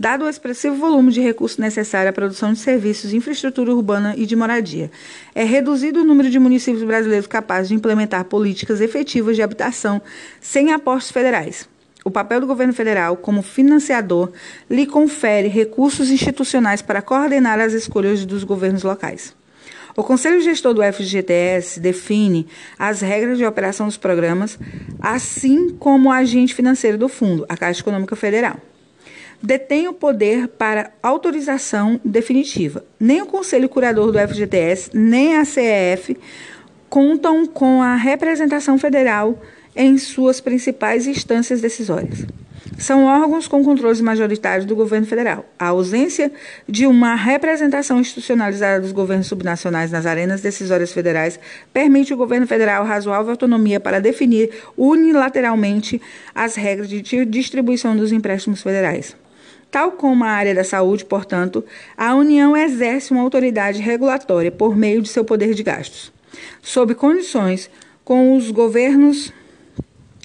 [0.00, 4.34] Dado o expressivo volume de recursos necessário à produção de serviços, infraestrutura urbana e de
[4.34, 4.90] moradia,
[5.34, 10.00] é reduzido o número de municípios brasileiros capazes de implementar políticas efetivas de habitação
[10.40, 11.68] sem aportes federais.
[12.02, 14.32] O papel do governo federal, como financiador,
[14.70, 19.36] lhe confere recursos institucionais para coordenar as escolhas dos governos locais.
[19.94, 22.46] O Conselho Gestor do FGTS define
[22.78, 24.58] as regras de operação dos programas,
[24.98, 28.56] assim como o agente financeiro do fundo, a Caixa Econômica Federal.
[29.42, 32.84] Detém o poder para autorização definitiva.
[32.98, 36.16] Nem o Conselho Curador do FGTS, nem a CEF
[36.88, 39.40] contam com a representação federal
[39.74, 42.26] em suas principais instâncias decisórias
[42.80, 45.44] são órgãos com controles majoritários do governo federal.
[45.58, 46.32] A ausência
[46.66, 51.38] de uma representação institucionalizada dos governos subnacionais nas arenas decisórias federais
[51.72, 56.00] permite ao governo federal razoável autonomia para definir unilateralmente
[56.34, 59.14] as regras de distribuição dos empréstimos federais.
[59.70, 61.64] Tal como a área da saúde, portanto,
[61.96, 66.12] a União exerce uma autoridade regulatória por meio de seu poder de gastos,
[66.60, 67.70] sob condições
[68.04, 69.32] com os governos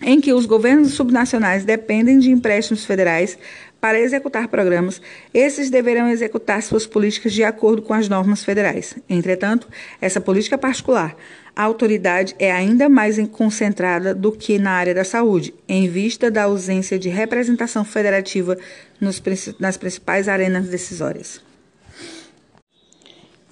[0.06, 3.40] em que os governos subnacionais dependem de empréstimos federais
[3.82, 5.02] para executar programas,
[5.34, 8.96] esses deverão executar suas políticas de acordo com as normas federais.
[9.10, 9.68] Entretanto,
[10.00, 11.18] essa política particular,
[11.56, 16.44] a autoridade é ainda mais concentrada do que na área da saúde, em vista da
[16.44, 18.56] ausência de representação federativa
[19.02, 19.22] nos,
[19.60, 21.42] nas principais arenas decisórias.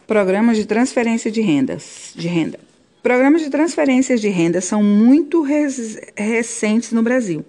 [0.05, 2.59] Programas de transferência de rendas, de renda.
[3.03, 5.41] Programas de transferências de renda são muito
[6.15, 7.43] recentes no Brasil.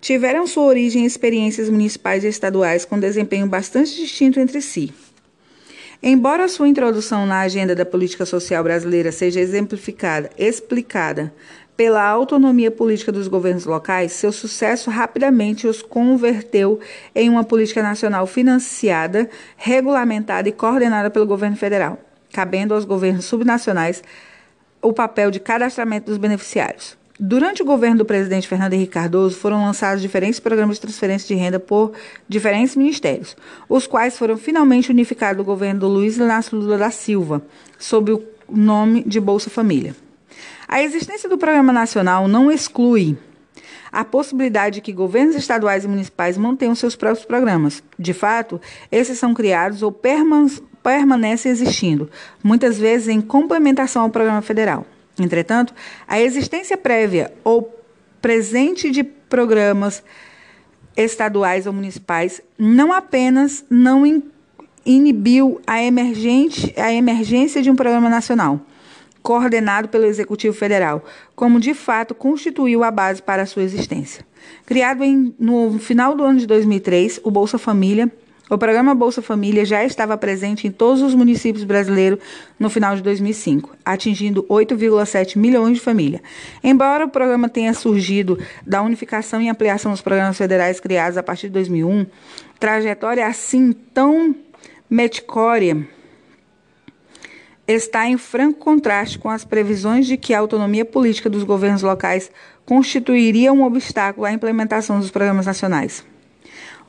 [0.00, 4.94] Tiveram sua origem em experiências municipais e estaduais com desempenho bastante distinto entre si.
[6.00, 11.34] Embora sua introdução na agenda da política social brasileira seja exemplificada, explicada
[11.76, 16.78] pela autonomia política dos governos locais, seu sucesso rapidamente os converteu
[17.12, 21.98] em uma política nacional financiada, regulamentada e coordenada pelo governo federal,
[22.32, 24.00] cabendo aos governos subnacionais
[24.82, 27.00] o papel de cadastramento dos beneficiários.
[27.18, 31.40] Durante o governo do presidente Fernando Henrique Cardoso, foram lançados diferentes programas de transferência de
[31.40, 31.92] renda por
[32.28, 33.36] diferentes ministérios,
[33.68, 37.40] os quais foram finalmente unificados no governo do Luiz Inácio Lula da Silva,
[37.78, 39.94] sob o nome de Bolsa Família.
[40.66, 43.16] A existência do Programa Nacional não exclui
[43.92, 47.82] a possibilidade de que governos estaduais e municipais mantenham seus próprios programas.
[47.98, 48.60] De fato,
[48.90, 50.71] esses são criados ou permanecem
[51.48, 52.10] existindo,
[52.42, 54.86] muitas vezes em complementação ao programa federal.
[55.18, 55.74] Entretanto,
[56.08, 57.78] a existência prévia ou
[58.20, 60.02] presente de programas
[60.96, 64.04] estaduais ou municipais não apenas não
[64.84, 68.60] inibiu a, emergente, a emergência de um programa nacional,
[69.22, 71.04] coordenado pelo Executivo Federal,
[71.34, 74.26] como de fato constituiu a base para a sua existência.
[74.66, 78.10] Criado em, no final do ano de 2003, o Bolsa Família,
[78.50, 82.18] o programa Bolsa Família já estava presente em todos os municípios brasileiros
[82.58, 86.20] no final de 2005, atingindo 8,7 milhões de famílias.
[86.62, 91.46] Embora o programa tenha surgido da unificação e ampliação dos programas federais criados a partir
[91.46, 92.06] de 2001,
[92.58, 94.34] trajetória assim tão
[94.90, 95.86] meticória
[97.66, 102.30] está em franco contraste com as previsões de que a autonomia política dos governos locais
[102.66, 106.04] constituiria um obstáculo à implementação dos programas nacionais.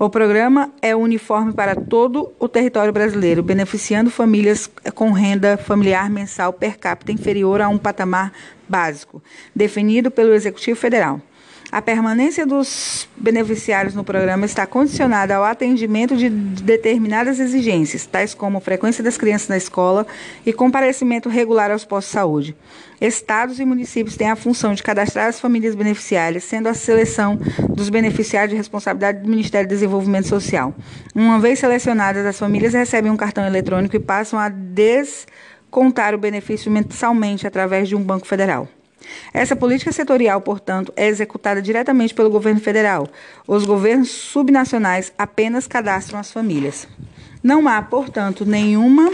[0.04, 6.51] O programa é uniforme para todo o território brasileiro, beneficiando famílias com renda familiar mensal
[6.51, 8.34] per capita inferior a um patamar
[8.68, 9.24] básico,
[9.56, 11.22] definido pelo Executivo Federal.
[11.74, 18.60] A permanência dos beneficiários no programa está condicionada ao atendimento de determinadas exigências, tais como
[18.60, 20.06] frequência das crianças na escola
[20.46, 22.56] e comparecimento regular aos postos de saúde.
[23.02, 27.90] Estados e municípios têm a função de cadastrar as famílias beneficiárias, sendo a seleção dos
[27.90, 30.76] beneficiários de responsabilidade do Ministério do Desenvolvimento Social.
[31.16, 36.72] Uma vez selecionadas, as famílias recebem um cartão eletrônico e passam a descontar o benefício
[36.72, 38.70] mensalmente através de um banco federal.
[39.34, 43.07] Essa política setorial, portanto, é executada diretamente pelo governo federal.
[43.47, 46.88] Os governos subnacionais apenas cadastram as famílias.
[47.41, 49.11] Não há, portanto, nenhuma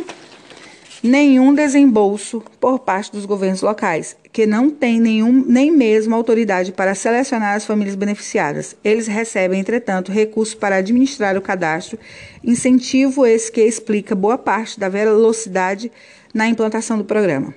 [1.02, 6.96] nenhum desembolso por parte dos governos locais, que não têm nenhum, nem mesmo autoridade para
[6.96, 8.76] selecionar as famílias beneficiadas.
[8.84, 11.98] Eles recebem, entretanto, recursos para administrar o cadastro,
[12.44, 15.92] incentivo esse que explica boa parte da velocidade
[16.34, 17.54] na implantação do programa.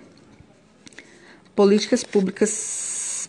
[1.54, 3.28] Políticas públicas.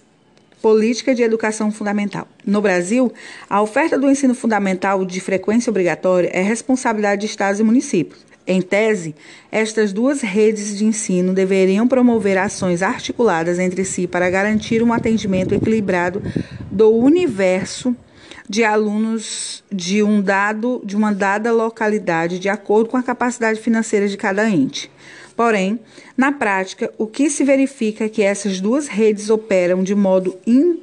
[0.61, 2.25] Política de educação fundamental.
[2.45, 3.11] No Brasil,
[3.49, 8.25] a oferta do ensino fundamental de frequência obrigatória é responsabilidade de estados e municípios.
[8.47, 9.13] Em tese,
[9.51, 15.53] estas duas redes de ensino deveriam promover ações articuladas entre si para garantir um atendimento
[15.53, 16.21] equilibrado
[16.71, 17.93] do universo
[18.47, 24.07] de alunos de um dado de uma dada localidade de acordo com a capacidade financeira
[24.07, 24.91] de cada ente.
[25.35, 25.79] Porém,
[26.15, 30.79] na prática, o que se verifica é que essas duas redes operam de modo in,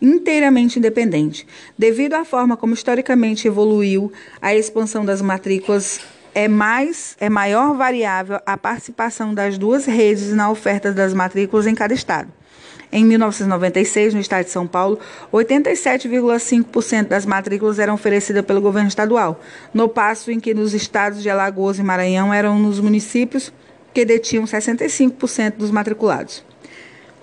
[0.00, 1.46] inteiramente independente.
[1.78, 6.00] Devido à forma como historicamente evoluiu a expansão das matrículas,
[6.34, 11.74] é mais é maior variável a participação das duas redes na oferta das matrículas em
[11.74, 12.30] cada estado.
[12.92, 14.98] Em 1996, no estado de São Paulo,
[15.32, 19.40] 87,5% das matrículas eram oferecidas pelo governo estadual,
[19.74, 23.52] no passo em que nos estados de Alagoas e Maranhão eram nos municípios
[23.92, 26.44] que detinham 65% dos matriculados.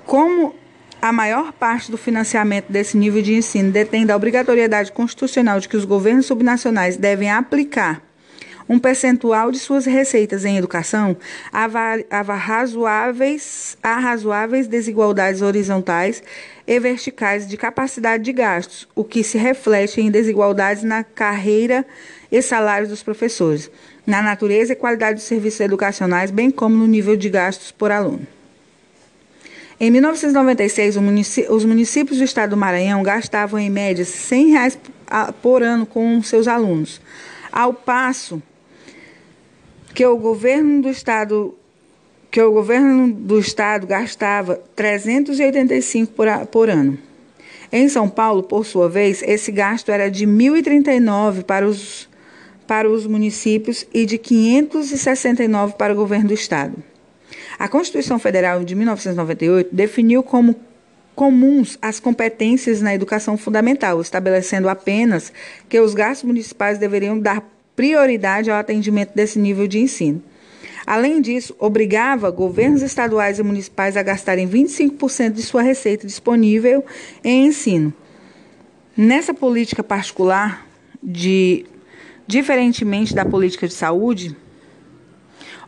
[0.05, 0.53] Como
[1.01, 5.78] a maior parte do financiamento desse nível de ensino detém da obrigatoriedade constitucional de que
[5.78, 8.01] os governos subnacionais devem aplicar
[8.68, 11.16] um percentual de suas receitas em educação,
[11.51, 11.66] há,
[12.34, 16.24] razoáveis, há razoáveis desigualdades horizontais
[16.66, 21.86] e verticais de capacidade de gastos, o que se reflete em desigualdades na carreira
[22.32, 23.70] e salários dos professores,
[24.05, 28.26] na natureza e qualidade dos serviços educacionais, bem como no nível de gastos por aluno.
[29.80, 30.95] Em 1996,
[31.49, 34.80] os municípios do estado do Maranhão gastavam em média 100 reais
[35.41, 37.01] por ano com seus alunos,
[37.51, 38.41] ao passo
[39.94, 41.56] que o governo do estado
[42.32, 46.98] que o governo do estado gastava 385 por, por ano.
[47.72, 52.10] Em São Paulo, por sua vez, esse gasto era de 1.039 para os
[52.66, 56.76] para os municípios e de 569 para o governo do estado.
[57.60, 60.56] A Constituição Federal de 1998 definiu como
[61.14, 65.32] comuns as competências na educação fundamental, estabelecendo apenas
[65.70, 70.21] que os gastos municipais deveriam dar prioridade ao atendimento desse nível de ensino.
[70.86, 76.84] Além disso, obrigava governos estaduais e municipais a gastarem 25% de sua receita disponível
[77.24, 77.93] em ensino.
[78.95, 80.67] Nessa política particular,
[81.01, 81.65] de,
[82.28, 84.36] diferentemente da política de saúde,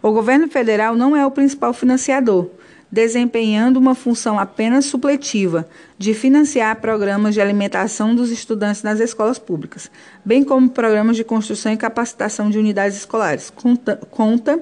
[0.01, 2.49] o governo federal não é o principal financiador,
[2.95, 5.67] desempenhando uma função apenas supletiva
[5.97, 9.91] de financiar programas de alimentação dos estudantes nas escolas públicas,
[10.23, 13.49] bem como programas de construção e capacitação de unidades escolares.
[13.49, 14.61] Conta, conta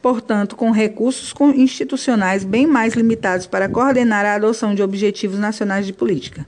[0.00, 5.92] portanto, com recursos institucionais bem mais limitados para coordenar a adoção de objetivos nacionais de
[5.92, 6.46] política.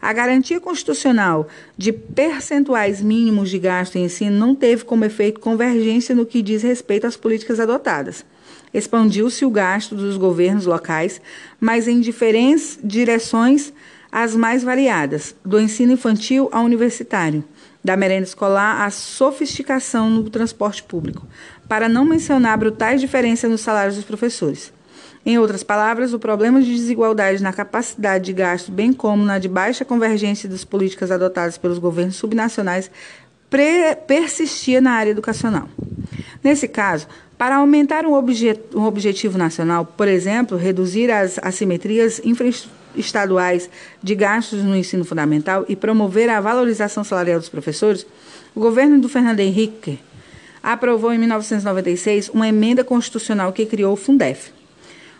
[0.00, 6.14] A garantia constitucional de percentuais mínimos de gasto em ensino não teve como efeito convergência
[6.14, 8.24] no que diz respeito às políticas adotadas.
[8.72, 11.20] Expandiu-se o gasto dos governos locais,
[11.60, 13.72] mas em diferentes direções
[14.10, 17.42] as mais variadas, do ensino infantil ao universitário,
[17.82, 21.26] da merenda escolar à sofisticação no transporte público,
[21.66, 24.72] para não mencionar brutais diferenças nos salários dos professores.
[25.24, 29.48] Em outras palavras, o problema de desigualdade na capacidade de gasto, bem como na de
[29.48, 32.90] baixa convergência das políticas adotadas pelos governos subnacionais,
[34.06, 35.68] persistia na área educacional.
[36.42, 37.06] Nesse caso,
[37.42, 43.68] para aumentar um, um objetivo nacional, por exemplo, reduzir as assimetrias infraestaduais
[44.00, 48.06] de gastos no ensino fundamental e promover a valorização salarial dos professores,
[48.54, 49.98] o governo do Fernando Henrique
[50.62, 54.52] aprovou em 1996 uma emenda constitucional que criou o Fundef,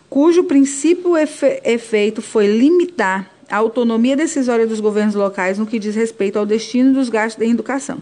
[0.09, 5.93] cujo princípio efe efeito foi limitar a autonomia decisória dos governos locais no que diz
[5.93, 8.01] respeito ao destino dos gastos em educação.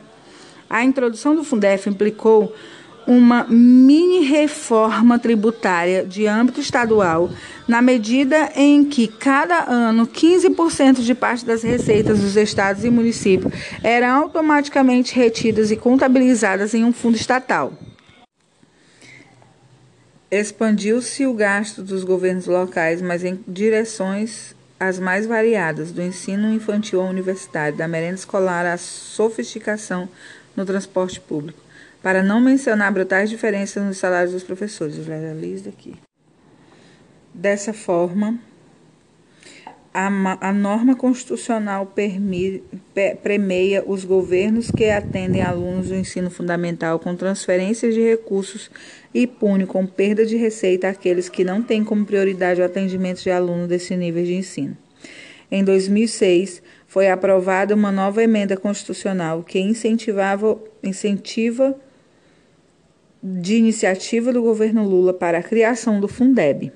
[0.70, 2.54] A introdução do Fundef implicou
[3.12, 7.30] uma mini reforma tributária de âmbito estadual,
[7.68, 13.54] na medida em que cada ano 15% de parte das receitas dos estados e municípios
[13.84, 17.74] eram automaticamente retidas e contabilizadas em um fundo estatal.
[20.32, 27.02] Expandiu-se o gasto dos governos locais, mas em direções as mais variadas, do ensino infantil
[27.02, 30.08] ao universitário, da merenda escolar à sofisticação
[30.56, 31.60] no transporte público,
[32.02, 34.98] para não mencionar brutais diferenças nos salários dos professores.
[34.98, 35.96] Eu já aqui.
[37.34, 38.40] Dessa forma,
[39.94, 40.08] a,
[40.50, 41.94] a norma constitucional
[43.22, 48.72] premeia os governos que atendem alunos do ensino fundamental com transferências de recursos
[49.14, 53.32] e pune com perda de receita aqueles que não têm como prioridade o atendimento de
[53.32, 54.78] alunos desse nível de ensino.
[55.52, 61.78] Em 2006, foi aprovada uma nova emenda constitucional que incentivava incentiva
[63.24, 66.72] de iniciativa do governo Lula para a criação do Fundeb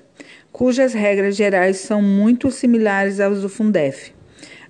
[0.56, 4.14] cujas regras gerais são muito similares às do Fundef,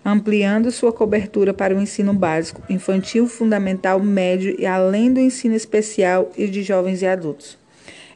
[0.05, 6.33] ampliando sua cobertura para o ensino básico, infantil, fundamental, médio e além do ensino especial
[6.37, 7.57] e de jovens e adultos,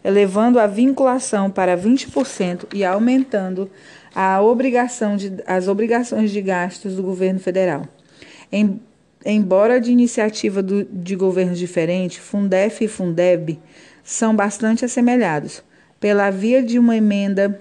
[0.03, 3.71] elevando a vinculação para 20% e aumentando
[4.13, 7.87] a obrigação de, as obrigações de gastos do governo federal.
[8.51, 8.81] Em,
[9.25, 13.59] embora de iniciativa do, de governos diferentes, Fundef e Fundeb
[14.03, 15.63] são bastante assemelhados
[15.99, 17.61] pela via de uma emenda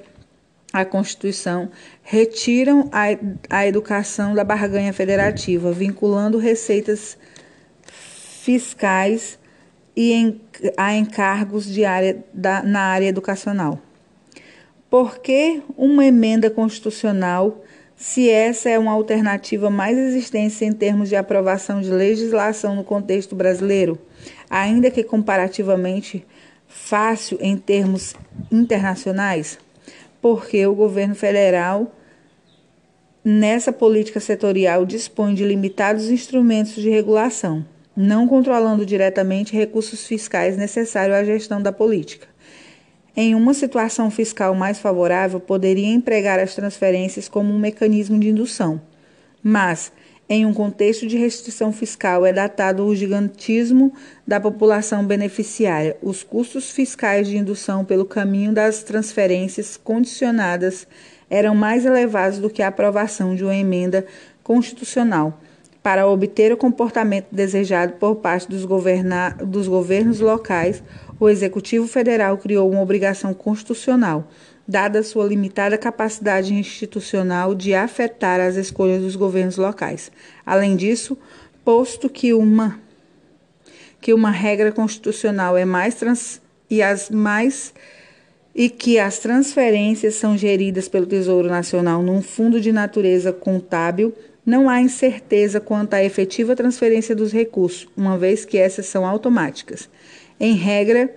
[0.72, 1.70] à Constituição,
[2.02, 3.08] retiram a,
[3.50, 7.18] a educação da barganha federativa, vinculando receitas
[7.84, 9.38] fiscais
[9.96, 10.42] e em,
[10.78, 13.80] a encargos de área da, na área educacional.
[14.90, 17.64] Por que uma emenda constitucional,
[18.00, 23.36] se essa é uma alternativa mais existente em termos de aprovação de legislação no contexto
[23.36, 24.00] brasileiro,
[24.50, 26.26] ainda que comparativamente
[26.66, 28.16] fácil em termos
[28.50, 29.60] internacionais?
[30.22, 31.94] Porque o governo federal,
[33.22, 37.66] nessa política setorial, dispõe de limitados instrumentos de regulação,
[37.98, 42.30] não controlando diretamente recursos fiscais necessários à gestão da política.
[43.22, 48.80] Em uma situação fiscal mais favorável, poderia empregar as transferências como um mecanismo de indução,
[49.44, 49.92] mas
[50.30, 53.92] em um contexto de restrição fiscal, é datado o gigantismo
[54.26, 55.98] da população beneficiária.
[56.02, 60.88] Os custos fiscais de indução pelo caminho das transferências condicionadas
[61.30, 64.06] eram mais elevados do que a aprovação de uma emenda
[64.42, 65.38] constitucional
[65.84, 68.66] para obter o comportamento desejado por parte dos,
[69.46, 70.84] dos governos locais,
[71.20, 74.28] o Executivo Federal criou uma obrigação constitucional
[74.70, 80.12] dada sua limitada capacidade institucional de afetar as escolhas dos governos locais.
[80.46, 81.18] Além disso,
[81.66, 82.80] posto que uma
[84.00, 86.40] que uma regra constitucional é mais trans,
[86.70, 87.74] e as mais
[88.54, 94.14] e que as transferências são geridas pelo Tesouro Nacional num fundo de natureza contábil,
[94.46, 99.90] não há incerteza quanto à efetiva transferência dos recursos, uma vez que essas são automáticas.
[100.40, 101.14] Em regra,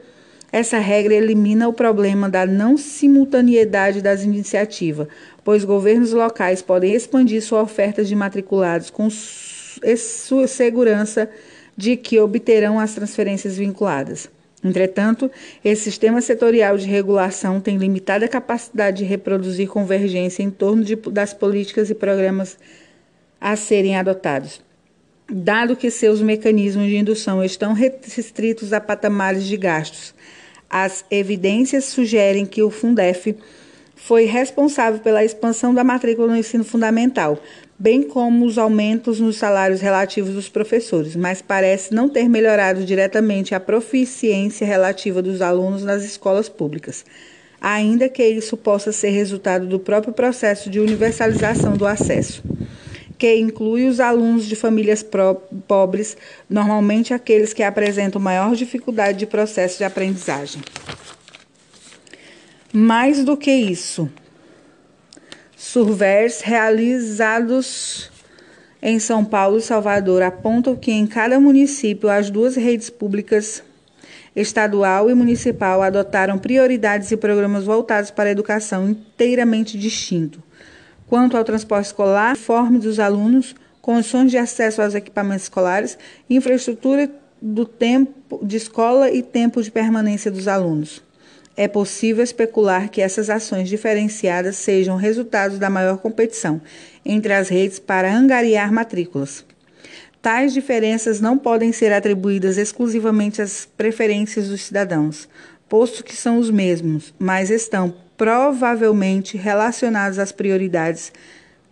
[0.51, 5.09] essa regra elimina o problema da não simultaneidade das iniciativas,
[5.45, 11.31] pois governos locais podem expandir sua oferta de matriculados com sua segurança
[11.77, 14.29] de que obterão as transferências vinculadas.
[14.65, 15.31] Entretanto,
[15.65, 21.35] esse sistema setorial de regulação tem limitada capacidade de reproduzir convergência em torno de, das
[21.35, 22.57] políticas e programas
[23.41, 24.61] a serem adotados,
[25.33, 30.15] dado que seus mecanismos de indução estão restritos a patamares de gastos.
[30.69, 33.35] As evidências sugerem que o Fundef
[33.97, 37.43] foi responsável pela expansão da matrícula no ensino fundamental,
[37.79, 43.55] bem como os aumentos nos salários relativos dos professores, mas parece não ter melhorado diretamente
[43.55, 47.07] a proficiência relativa dos alunos nas escolas públicas,
[47.61, 52.43] ainda que isso possa ser resultado do próprio processo de universalização do acesso
[53.23, 55.07] que inclui os alunos de famílias
[55.69, 56.17] pobres,
[56.51, 60.61] normalmente aqueles que apresentam maior dificuldade de processo de aprendizagem.
[62.73, 64.11] Mais do que isso,
[65.57, 68.11] surveys realizados
[68.83, 73.63] em São Paulo e Salvador apontam que em cada município as duas redes públicas
[74.35, 80.41] estadual e municipal adotaram prioridades e programas voltados para a educação inteiramente distintos
[81.13, 85.99] quanto ao transporte escolar, uniforme dos alunos, condições de acesso aos equipamentos escolares,
[86.31, 91.03] infraestrutura do tempo de escola e tempo de permanência dos alunos.
[91.55, 96.63] É possível especular que essas ações diferenciadas sejam resultados da maior competição
[97.05, 99.45] entre as redes para angariar matrículas.
[100.23, 105.29] Tais diferenças não podem ser atribuídas exclusivamente às preferências dos cidadãos,
[105.69, 111.13] posto que são os mesmos, mas estão provavelmente relacionados às prioridades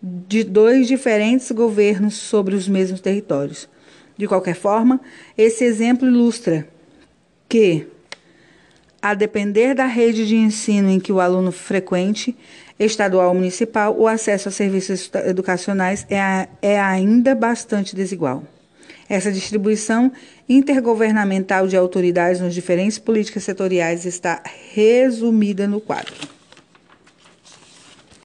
[0.02, 3.68] de dois diferentes governos sobre os mesmos territórios.
[4.16, 5.00] De qualquer forma,
[5.36, 6.66] esse exemplo ilustra
[7.48, 7.86] que,
[9.00, 12.36] a depender da rede de ensino em que o aluno frequente,
[12.78, 18.44] estadual ou municipal, o acesso a serviços educacionais é, é ainda bastante desigual.
[19.10, 20.12] Essa distribuição
[20.48, 24.40] intergovernamental de autoridades nas diferentes políticas setoriais está
[24.72, 26.39] resumida no quadro.